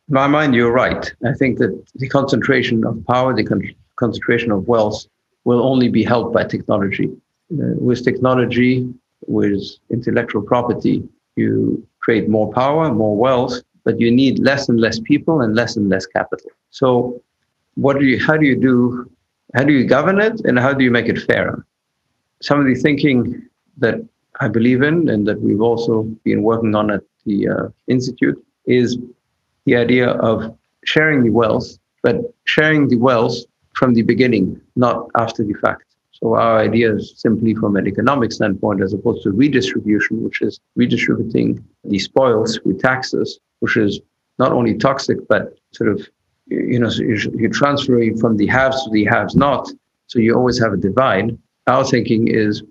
[0.08, 1.10] In my mind, you're right.
[1.24, 5.06] I think that the concentration of power, the con- concentration of wealth,
[5.44, 7.06] will only be helped by technology.
[7.52, 8.86] Uh, with technology,
[9.26, 11.02] with intellectual property,
[11.36, 15.74] you create more power, more wealth, but you need less and less people and less
[15.76, 16.50] and less capital.
[16.68, 17.22] So,
[17.74, 18.18] what do you?
[18.24, 19.10] How do you do?
[19.54, 21.66] How do you govern it, and how do you make it fairer?
[22.40, 23.46] Some of the thinking
[23.78, 23.96] that
[24.40, 28.98] I believe in and that we've also been working on at the uh, Institute is
[29.64, 33.36] the idea of sharing the wealth, but sharing the wealth
[33.74, 35.84] from the beginning, not after the fact.
[36.12, 40.60] So our idea is simply from an economic standpoint, as opposed to redistribution, which is
[40.76, 44.00] redistributing the spoils with taxes, which is
[44.38, 46.06] not only toxic, but sort of,
[46.46, 49.68] you know, so you're transferring from the haves to the haves not.
[50.06, 51.38] So you always have a divide.
[51.66, 52.62] Our thinking is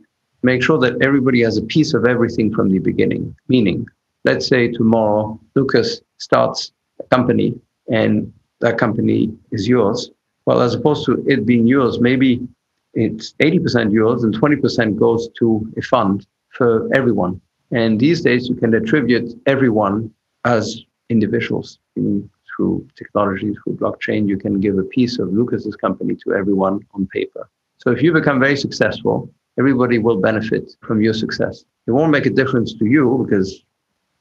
[0.43, 3.35] make sure that everybody has a piece of everything from the beginning.
[3.47, 3.87] Meaning,
[4.25, 7.59] let's say tomorrow Lucas starts a company
[7.91, 10.11] and that company is yours.
[10.45, 12.47] Well, as opposed to it being yours, maybe
[12.93, 17.39] it's 80% yours and 20% goes to a fund for everyone.
[17.71, 20.13] And these days, you can attribute everyone
[20.43, 21.79] as individuals.
[21.97, 22.27] Mm.
[22.55, 27.07] Through technology, through blockchain, you can give a piece of Lucas's company to everyone on
[27.07, 27.49] paper.
[27.77, 31.65] So if you become very successful, everybody will benefit from your success.
[31.87, 33.63] It won't make a difference to you because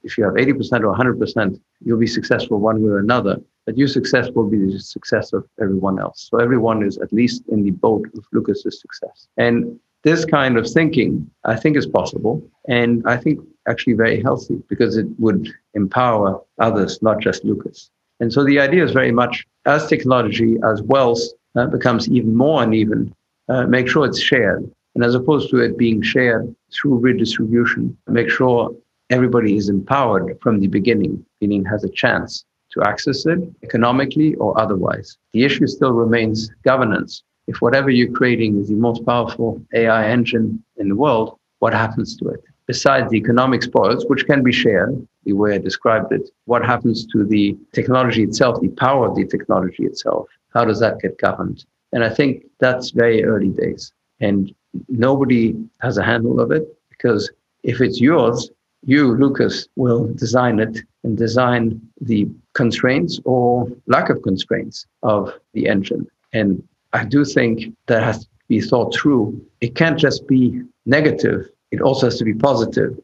[0.02, 3.36] if you have 80% or 100%, you'll be successful one way or another.
[3.66, 6.28] But your success will be the success of everyone else.
[6.30, 9.28] So everyone is at least in the boat of Lucas's success.
[9.36, 12.42] And this kind of thinking, I think, is possible.
[12.68, 17.90] And I think actually very healthy because it would empower others, not just Lucas.
[18.20, 21.20] And so the idea is very much as technology, as wealth
[21.56, 23.14] uh, becomes even more uneven,
[23.48, 24.70] uh, make sure it's shared.
[24.94, 28.74] And as opposed to it being shared through redistribution, make sure
[29.08, 34.58] everybody is empowered from the beginning, meaning has a chance to access it economically or
[34.60, 35.16] otherwise.
[35.32, 37.22] The issue still remains governance.
[37.46, 42.16] If whatever you're creating is the most powerful AI engine in the world, what happens
[42.16, 42.40] to it?
[42.66, 47.06] Besides the economic spoils, which can be shared, the way I described it, what happens
[47.06, 50.28] to the technology itself, the power of the technology itself?
[50.54, 51.64] How does that get governed?
[51.92, 53.92] And I think that's very early days.
[54.20, 54.54] And
[54.88, 57.30] nobody has a handle of it because
[57.62, 58.50] if it's yours,
[58.84, 65.68] you, Lucas, will design it and design the constraints or lack of constraints of the
[65.68, 66.06] engine.
[66.32, 66.62] And
[66.92, 69.44] I do think that has to be thought through.
[69.60, 71.48] It can't just be negative.
[71.70, 72.98] It also has to be positive.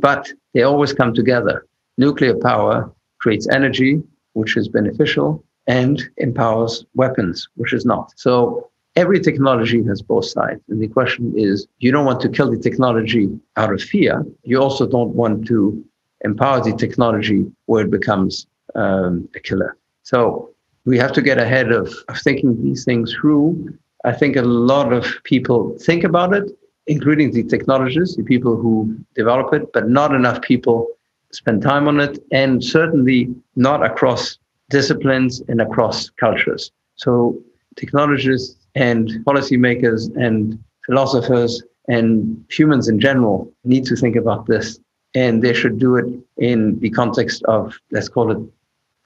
[0.00, 1.66] But they always come together.
[1.98, 4.02] Nuclear power creates energy,
[4.34, 8.12] which is beneficial, and empowers weapons, which is not.
[8.16, 10.60] So every technology has both sides.
[10.68, 14.24] And the question is you don't want to kill the technology out of fear.
[14.42, 15.84] You also don't want to
[16.24, 19.76] empower the technology where it becomes um, a killer.
[20.02, 20.50] So
[20.84, 23.76] we have to get ahead of, of thinking these things through.
[24.04, 26.50] I think a lot of people think about it,
[26.86, 30.88] including the technologists, the people who develop it, but not enough people
[31.32, 34.38] spend time on it, and certainly not across
[34.70, 36.70] disciplines and across cultures.
[36.96, 37.38] So
[37.76, 44.78] technologists and policymakers and philosophers and humans in general need to think about this.
[45.14, 46.06] And they should do it
[46.38, 48.38] in the context of, let's call it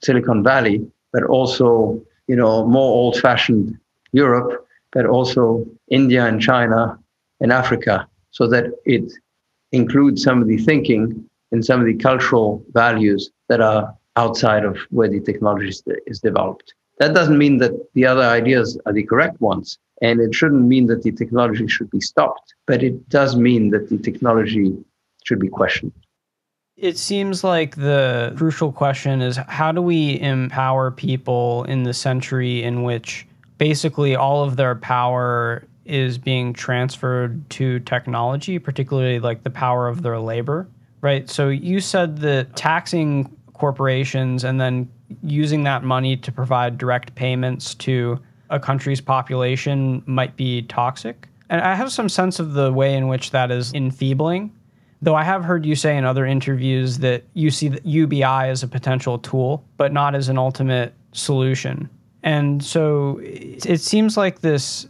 [0.03, 3.77] Silicon Valley, but also, you know, more old fashioned
[4.11, 6.98] Europe, but also India and China
[7.39, 9.11] and Africa, so that it
[9.71, 14.77] includes some of the thinking and some of the cultural values that are outside of
[14.89, 15.71] where the technology
[16.07, 16.73] is developed.
[16.99, 19.77] That doesn't mean that the other ideas are the correct ones.
[20.01, 23.89] And it shouldn't mean that the technology should be stopped, but it does mean that
[23.89, 24.77] the technology
[25.25, 25.91] should be questioned.
[26.77, 32.63] It seems like the crucial question is how do we empower people in the century
[32.63, 33.27] in which
[33.57, 40.03] basically all of their power is being transferred to technology, particularly like the power of
[40.03, 40.67] their labor,
[41.01, 41.29] right?
[41.29, 44.89] So you said that taxing corporations and then
[45.23, 48.19] using that money to provide direct payments to
[48.49, 51.27] a country's population might be toxic.
[51.49, 54.51] And I have some sense of the way in which that is enfeebling.
[55.01, 58.63] Though I have heard you say in other interviews that you see the UBI as
[58.63, 61.89] a potential tool, but not as an ultimate solution.
[62.21, 64.87] And so it seems like this,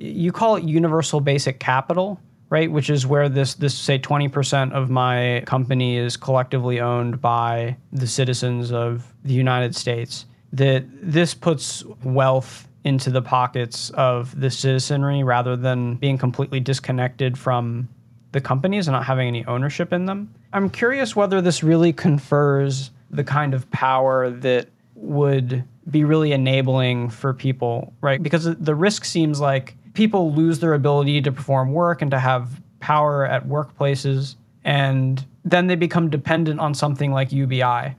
[0.00, 2.70] you call it universal basic capital, right?
[2.70, 8.06] Which is where this this say 20% of my company is collectively owned by the
[8.06, 10.26] citizens of the United States.
[10.52, 17.38] That this puts wealth into the pockets of the citizenry rather than being completely disconnected
[17.38, 17.88] from
[18.32, 20.34] the companies and not having any ownership in them.
[20.52, 27.10] I'm curious whether this really confers the kind of power that would be really enabling
[27.10, 28.22] for people, right?
[28.22, 32.60] Because the risk seems like people lose their ability to perform work and to have
[32.80, 37.96] power at workplaces, and then they become dependent on something like UBI.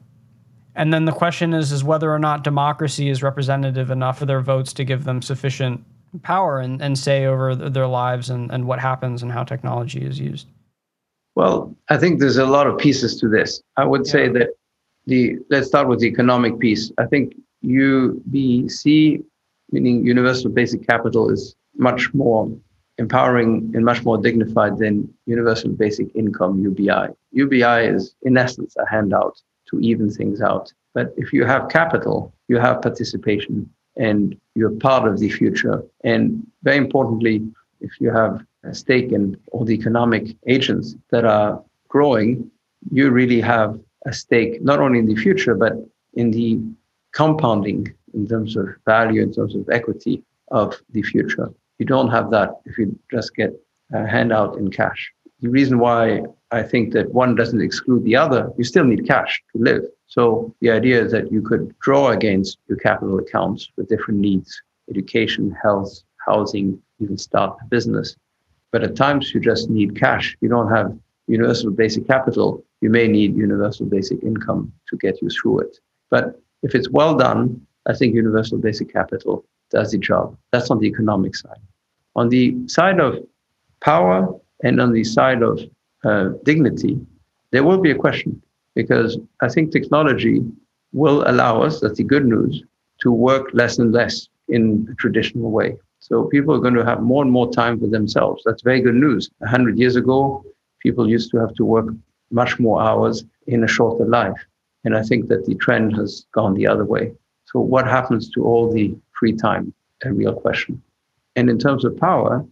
[0.76, 4.42] And then the question is is whether or not democracy is representative enough for their
[4.42, 5.84] votes to give them sufficient
[6.24, 10.20] power and, and say over their lives and, and what happens and how technology is
[10.20, 10.48] used.
[11.36, 13.62] Well, I think there's a lot of pieces to this.
[13.78, 14.12] I would yeah.
[14.12, 14.50] say that
[15.08, 16.92] the let's start with the economic piece.
[16.98, 17.34] I think
[17.64, 19.24] UBC,
[19.72, 22.52] meaning universal basic capital, is much more
[22.98, 27.08] empowering and much more dignified than universal basic income UBI.
[27.32, 30.72] UBI is in essence a handout to even things out.
[30.94, 35.84] But if you have capital, you have participation and you're part of the future.
[36.04, 37.48] And very importantly,
[37.80, 42.50] if you have a stake in all the economic agents that are growing,
[42.92, 45.74] you really have a stake not only in the future, but
[46.14, 46.60] in the
[47.14, 51.50] compounding in terms of value, in terms of equity of the future.
[51.82, 53.52] You don't have that if you just get
[53.92, 55.12] a handout in cash.
[55.40, 56.22] The reason why
[56.52, 59.82] I think that one doesn't exclude the other, you still need cash to live.
[60.06, 64.62] So the idea is that you could draw against your capital accounts for different needs
[64.92, 68.16] education, health, housing, even start a business.
[68.72, 70.38] But at times you just need cash.
[70.40, 72.64] You don't have universal basic capital.
[72.82, 75.80] you may need universal basic income to get you through it.
[76.12, 80.38] But if it's well done, I think universal basic capital does the job.
[80.52, 81.58] That's on the economic side.
[82.16, 83.18] On the side of
[83.82, 84.28] power
[84.64, 85.60] and on the side of
[86.04, 87.00] uh, dignity,
[87.52, 88.42] there will be a question
[88.76, 90.44] because I think technology
[90.94, 92.64] will allow us, that's the good news,
[93.02, 95.78] to work less and less in a traditional way.
[96.00, 98.42] So people are going to have more and more time for themselves.
[98.46, 99.30] That's very good news.
[99.42, 100.44] A hundred years ago,
[100.80, 101.88] people used to have to work
[102.32, 104.46] much more hours in a shorter life.
[104.84, 107.14] And I think that the trend has gone the other way.
[107.46, 109.74] So what happens to all the free time?
[110.04, 110.82] A real question.
[111.36, 112.46] And in terms of power,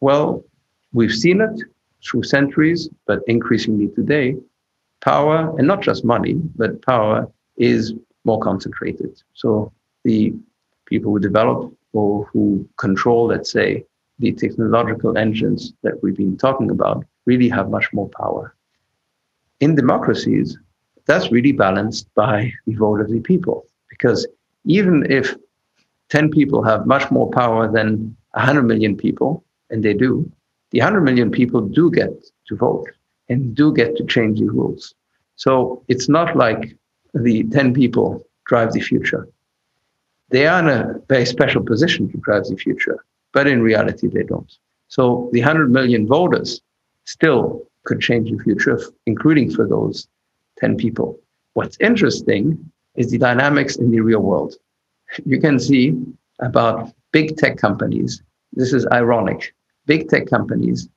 [0.00, 0.44] well,
[0.92, 1.62] we've seen it
[2.04, 4.36] through centuries, but increasingly today,
[5.00, 7.94] power, and not just money, but power is
[8.24, 9.22] more concentrated.
[9.34, 9.72] So
[10.04, 10.32] the
[10.86, 13.84] people who develop or who control, let's say,
[14.18, 18.54] the technological engines that we've been talking about really have much more power.
[19.60, 20.58] In democracies,
[21.06, 23.66] that's really balanced by the vote of the people.
[23.88, 24.26] Because
[24.64, 25.34] even if
[26.10, 30.30] 10 people have much more power than 100 million people, and they do,
[30.70, 32.10] the 100 million people do get
[32.46, 32.88] to vote
[33.28, 34.94] and do get to change the rules.
[35.36, 36.76] So it's not like
[37.14, 39.28] the 10 people drive the future.
[40.30, 44.22] They are in a very special position to drive the future, but in reality, they
[44.22, 44.52] don't.
[44.88, 46.60] So the 100 million voters
[47.04, 50.08] still could change the future, including for those
[50.58, 51.18] 10 people.
[51.54, 54.56] What's interesting is the dynamics in the real world.
[55.24, 55.94] You can see
[56.40, 58.22] about big tech companies.
[58.52, 59.54] This is ironic.
[59.86, 60.88] Big tech companies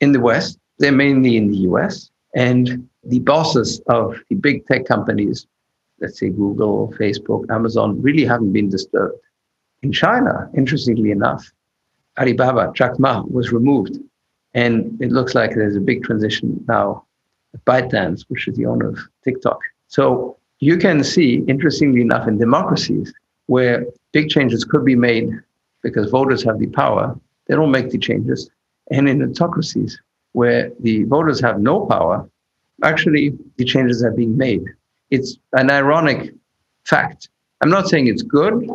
[0.00, 4.86] in the West, they're mainly in the US, and the bosses of the big tech
[4.86, 5.46] companies
[6.00, 9.20] let's say Google, Facebook, Amazon, really haven't been disturbed.
[9.82, 11.50] In China, interestingly enough,
[12.18, 13.98] Alibaba, Jack Ma, was removed.
[14.54, 17.04] And it looks like there's a big transition now
[17.54, 19.60] at ByteDance, which is the owner of TikTok.
[19.86, 23.12] So you can see, interestingly enough, in democracies
[23.48, 25.28] where big changes could be made
[25.82, 27.14] because voters have the power,
[27.46, 28.50] they don't make the changes.
[28.90, 30.00] And in autocracies
[30.32, 32.26] where the voters have no power,
[32.82, 34.64] actually the changes are being made
[35.10, 36.34] it's an ironic
[36.84, 37.28] fact.
[37.60, 38.68] I'm not saying it's good.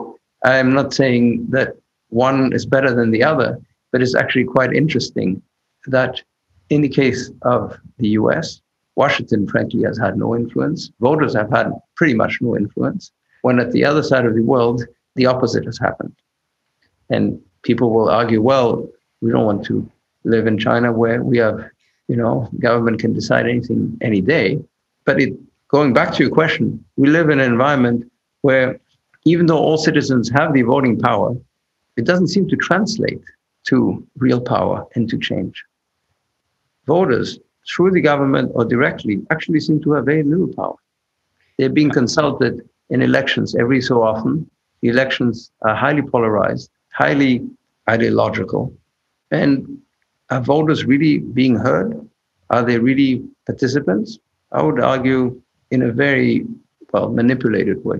[0.43, 1.75] I'm not saying that
[2.09, 3.59] one is better than the other,
[3.91, 5.41] but it's actually quite interesting
[5.87, 6.21] that
[6.69, 8.61] in the case of the US,
[8.95, 10.91] Washington, frankly, has had no influence.
[10.99, 13.11] Voters have had pretty much no influence.
[13.43, 14.83] When at the other side of the world,
[15.15, 16.15] the opposite has happened.
[17.09, 18.87] And people will argue, well,
[19.21, 19.89] we don't want to
[20.23, 21.59] live in China where we have,
[22.07, 24.63] you know, government can decide anything any day.
[25.03, 25.33] But it
[25.67, 28.09] going back to your question, we live in an environment
[28.41, 28.79] where
[29.25, 31.35] even though all citizens have the voting power,
[31.97, 33.21] it doesn't seem to translate
[33.65, 35.65] to real power and to change.
[36.87, 37.39] Voters,
[37.69, 40.75] through the government or directly, actually seem to have very little power.
[41.57, 44.49] They're being consulted in elections every so often.
[44.81, 47.41] The elections are highly polarized, highly
[47.89, 48.71] ideological.
[49.31, 49.79] And
[50.29, 51.89] are voters really being heard?
[52.51, 54.19] Are they really participants?
[54.51, 55.41] I would argue
[55.71, 56.45] in a very
[56.93, 57.99] well manipulated way.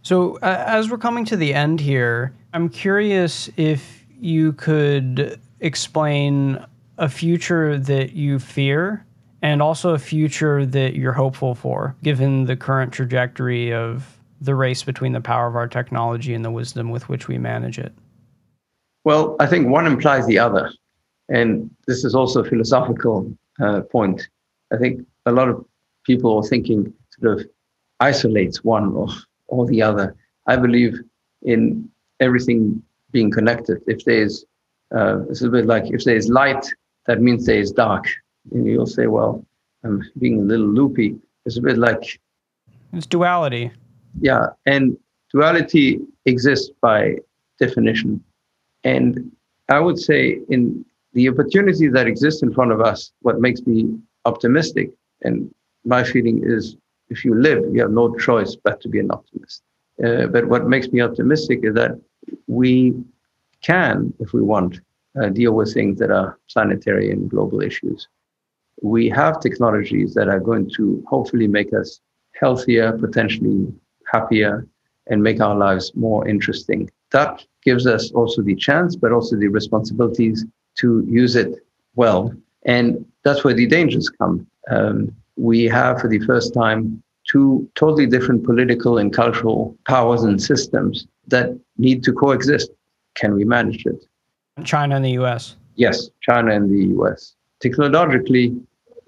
[0.00, 6.64] So, uh, as we're coming to the end here, I'm curious if you could explain
[6.96, 9.04] a future that you fear
[9.42, 14.82] and also a future that you're hopeful for, given the current trajectory of the race
[14.82, 17.92] between the power of our technology and the wisdom with which we manage it.
[19.04, 20.72] Well, I think one implies the other.
[21.28, 24.28] And this is also a philosophical uh, point.
[24.72, 25.64] I think a lot of
[26.04, 27.46] people are thinking sort of
[28.00, 29.08] isolates one or,
[29.48, 30.16] or the other.
[30.46, 30.98] I believe
[31.42, 31.88] in
[32.20, 32.82] everything
[33.12, 33.82] being connected.
[33.86, 34.44] If there's,
[34.94, 36.66] uh, it's a bit like if there's light,
[37.06, 38.06] that means there is dark.
[38.50, 39.44] And you'll say, well,
[39.84, 41.16] I'm being a little loopy.
[41.46, 42.20] It's a bit like.
[42.92, 43.72] It's duality.
[44.20, 44.46] Yeah.
[44.66, 44.96] And
[45.30, 47.16] duality exists by
[47.58, 48.22] definition.
[48.84, 49.30] And
[49.68, 53.98] I would say, in the opportunity that exists in front of us, what makes me
[54.24, 54.90] optimistic
[55.22, 55.52] and
[55.84, 56.76] my feeling is
[57.08, 59.62] if you live, you have no choice but to be an optimist.
[60.04, 62.00] Uh, but what makes me optimistic is that
[62.46, 62.94] we
[63.62, 64.80] can, if we want,
[65.20, 68.08] uh, deal with things that are planetary and global issues.
[68.82, 72.00] We have technologies that are going to hopefully make us
[72.34, 73.72] healthier, potentially
[74.12, 74.66] happier,
[75.08, 76.90] and make our lives more interesting.
[77.10, 80.44] That gives us also the chance, but also the responsibilities
[80.78, 81.54] to use it
[81.94, 82.32] well.
[82.64, 84.46] And that's where the dangers come.
[84.70, 90.42] Um, we have for the first time two totally different political and cultural powers and
[90.42, 92.70] systems that need to coexist.
[93.14, 94.04] Can we manage it?
[94.64, 95.56] China and the US.
[95.76, 97.34] Yes, China and the US.
[97.60, 98.56] Technologically,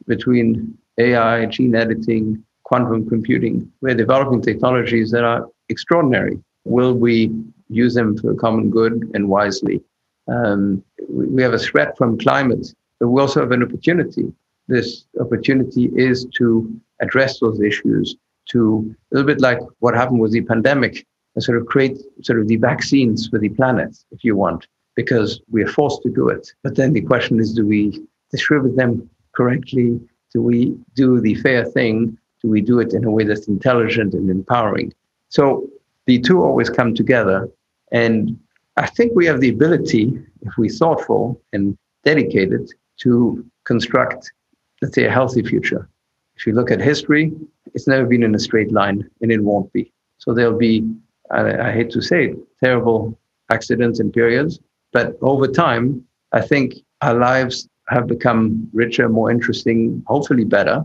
[0.06, 3.70] between AI, gene editing, quantum computing.
[3.80, 6.38] We're developing technologies that are extraordinary.
[6.64, 7.30] Will we
[7.68, 9.82] use them for common good and wisely?
[10.28, 14.32] Um, we, we have a threat from climate, but we also have an opportunity.
[14.68, 18.16] This opportunity is to address those issues,
[18.50, 22.40] to a little bit like what happened with the pandemic, and sort of create sort
[22.40, 26.28] of the vaccines for the planet, if you want, because we are forced to do
[26.28, 26.48] it.
[26.62, 28.00] But then the question is, do we
[28.30, 30.00] distribute them correctly?
[30.32, 32.18] Do we do the fair thing?
[32.42, 34.92] Do we do it in a way that's intelligent and empowering?
[35.28, 35.68] So
[36.06, 37.48] the two always come together.
[37.92, 38.38] And
[38.76, 40.12] I think we have the ability,
[40.42, 44.32] if we're thoughtful and dedicated, to construct,
[44.82, 45.88] let's say, a healthy future.
[46.36, 47.32] If you look at history,
[47.74, 49.92] it's never been in a straight line, and it won't be.
[50.18, 50.84] So there'll be,
[51.30, 53.18] I, I hate to say it, terrible
[53.50, 54.58] accidents and periods.
[54.92, 60.84] But over time, I think our lives have become richer, more interesting, hopefully better.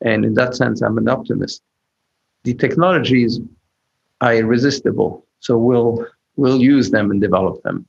[0.00, 1.62] And in that sense, I'm an optimist.
[2.44, 3.40] The technologies
[4.20, 7.86] are irresistible, so we'll we'll use them and develop them.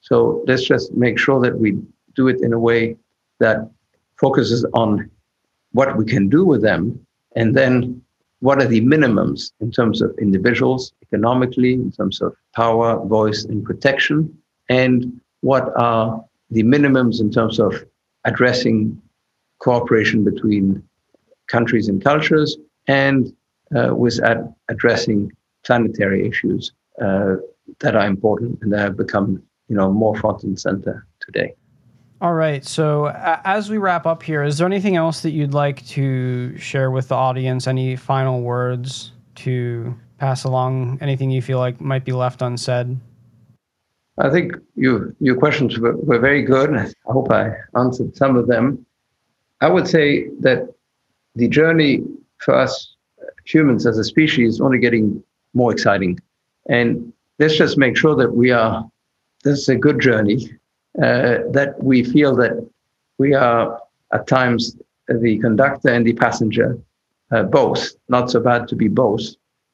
[0.00, 1.78] So let's just make sure that we
[2.14, 2.96] do it in a way
[3.38, 3.70] that
[4.16, 5.10] focuses on
[5.72, 8.02] what we can do with them, and then
[8.40, 13.64] what are the minimums in terms of individuals, economically, in terms of power, voice, and
[13.64, 14.36] protection,
[14.68, 17.84] and what are the minimums in terms of
[18.24, 19.00] addressing
[19.58, 20.82] cooperation between
[21.48, 23.32] countries and cultures, and
[23.76, 25.30] uh, with ad- addressing
[25.64, 26.72] planetary issues
[27.02, 27.36] uh,
[27.80, 31.54] that are important and that have become, you know, more front and center today.
[32.20, 32.64] All right.
[32.64, 36.56] So, uh, as we wrap up here, is there anything else that you'd like to
[36.58, 37.66] share with the audience?
[37.66, 40.98] Any final words to pass along?
[41.00, 42.98] Anything you feel like might be left unsaid?
[44.20, 46.74] I think you, your questions were, were very good.
[46.74, 48.84] I hope I answered some of them.
[49.60, 50.68] I would say that
[51.34, 52.04] the journey
[52.38, 52.96] for us
[53.44, 55.22] humans as a species is only getting
[55.54, 56.18] more exciting.
[56.68, 58.88] And let's just make sure that we are,
[59.44, 60.50] this is a good journey,
[60.98, 62.68] uh, that we feel that
[63.18, 63.80] we are
[64.12, 64.76] at times
[65.08, 66.78] the conductor and the passenger,
[67.30, 69.22] uh, both, not so bad to be both,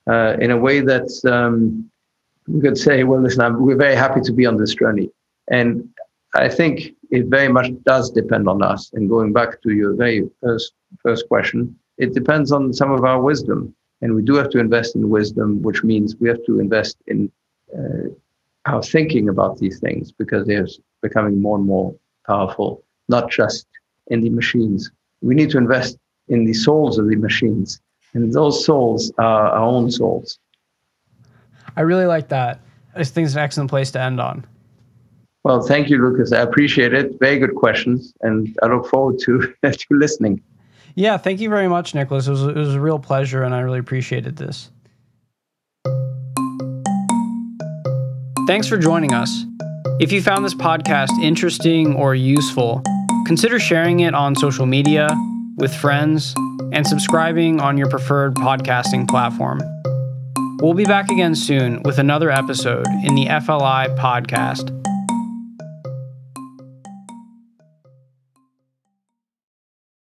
[0.09, 1.90] uh, in a way that um,
[2.49, 5.11] we could say, well, listen, I'm, we're very happy to be on this journey.
[5.51, 5.88] And
[6.34, 8.90] I think it very much does depend on us.
[8.92, 10.72] And going back to your very first,
[11.03, 13.74] first question, it depends on some of our wisdom.
[14.03, 17.30] And we do have to invest in wisdom, which means we have to invest in
[17.76, 18.09] uh,
[18.66, 20.66] our thinking about these things because they're
[21.03, 21.95] becoming more and more
[22.26, 23.66] powerful, not just
[24.09, 24.90] in the machines.
[25.22, 27.80] We need to invest in the souls of the machines.
[28.14, 30.38] And those souls are our own souls.
[31.77, 32.61] I really like that.
[32.95, 34.47] I think it's an excellent place to end on.
[35.43, 36.33] Well, thank you, Lucas.
[36.33, 37.18] I appreciate it.
[37.20, 40.43] Very good questions, and I look forward to to listening.
[40.95, 42.29] Yeah, thank you very much, Nicholas.
[42.29, 44.70] It was, it was a real pleasure, and I really appreciated this.
[48.47, 49.45] Thanks for joining us.
[50.01, 52.83] If you found this podcast interesting or useful,
[53.27, 55.09] consider sharing it on social media,
[55.57, 56.35] with friends,
[56.72, 59.61] and subscribing on your preferred podcasting platform.
[60.61, 64.84] We'll be back again soon with another episode in the FLI podcast.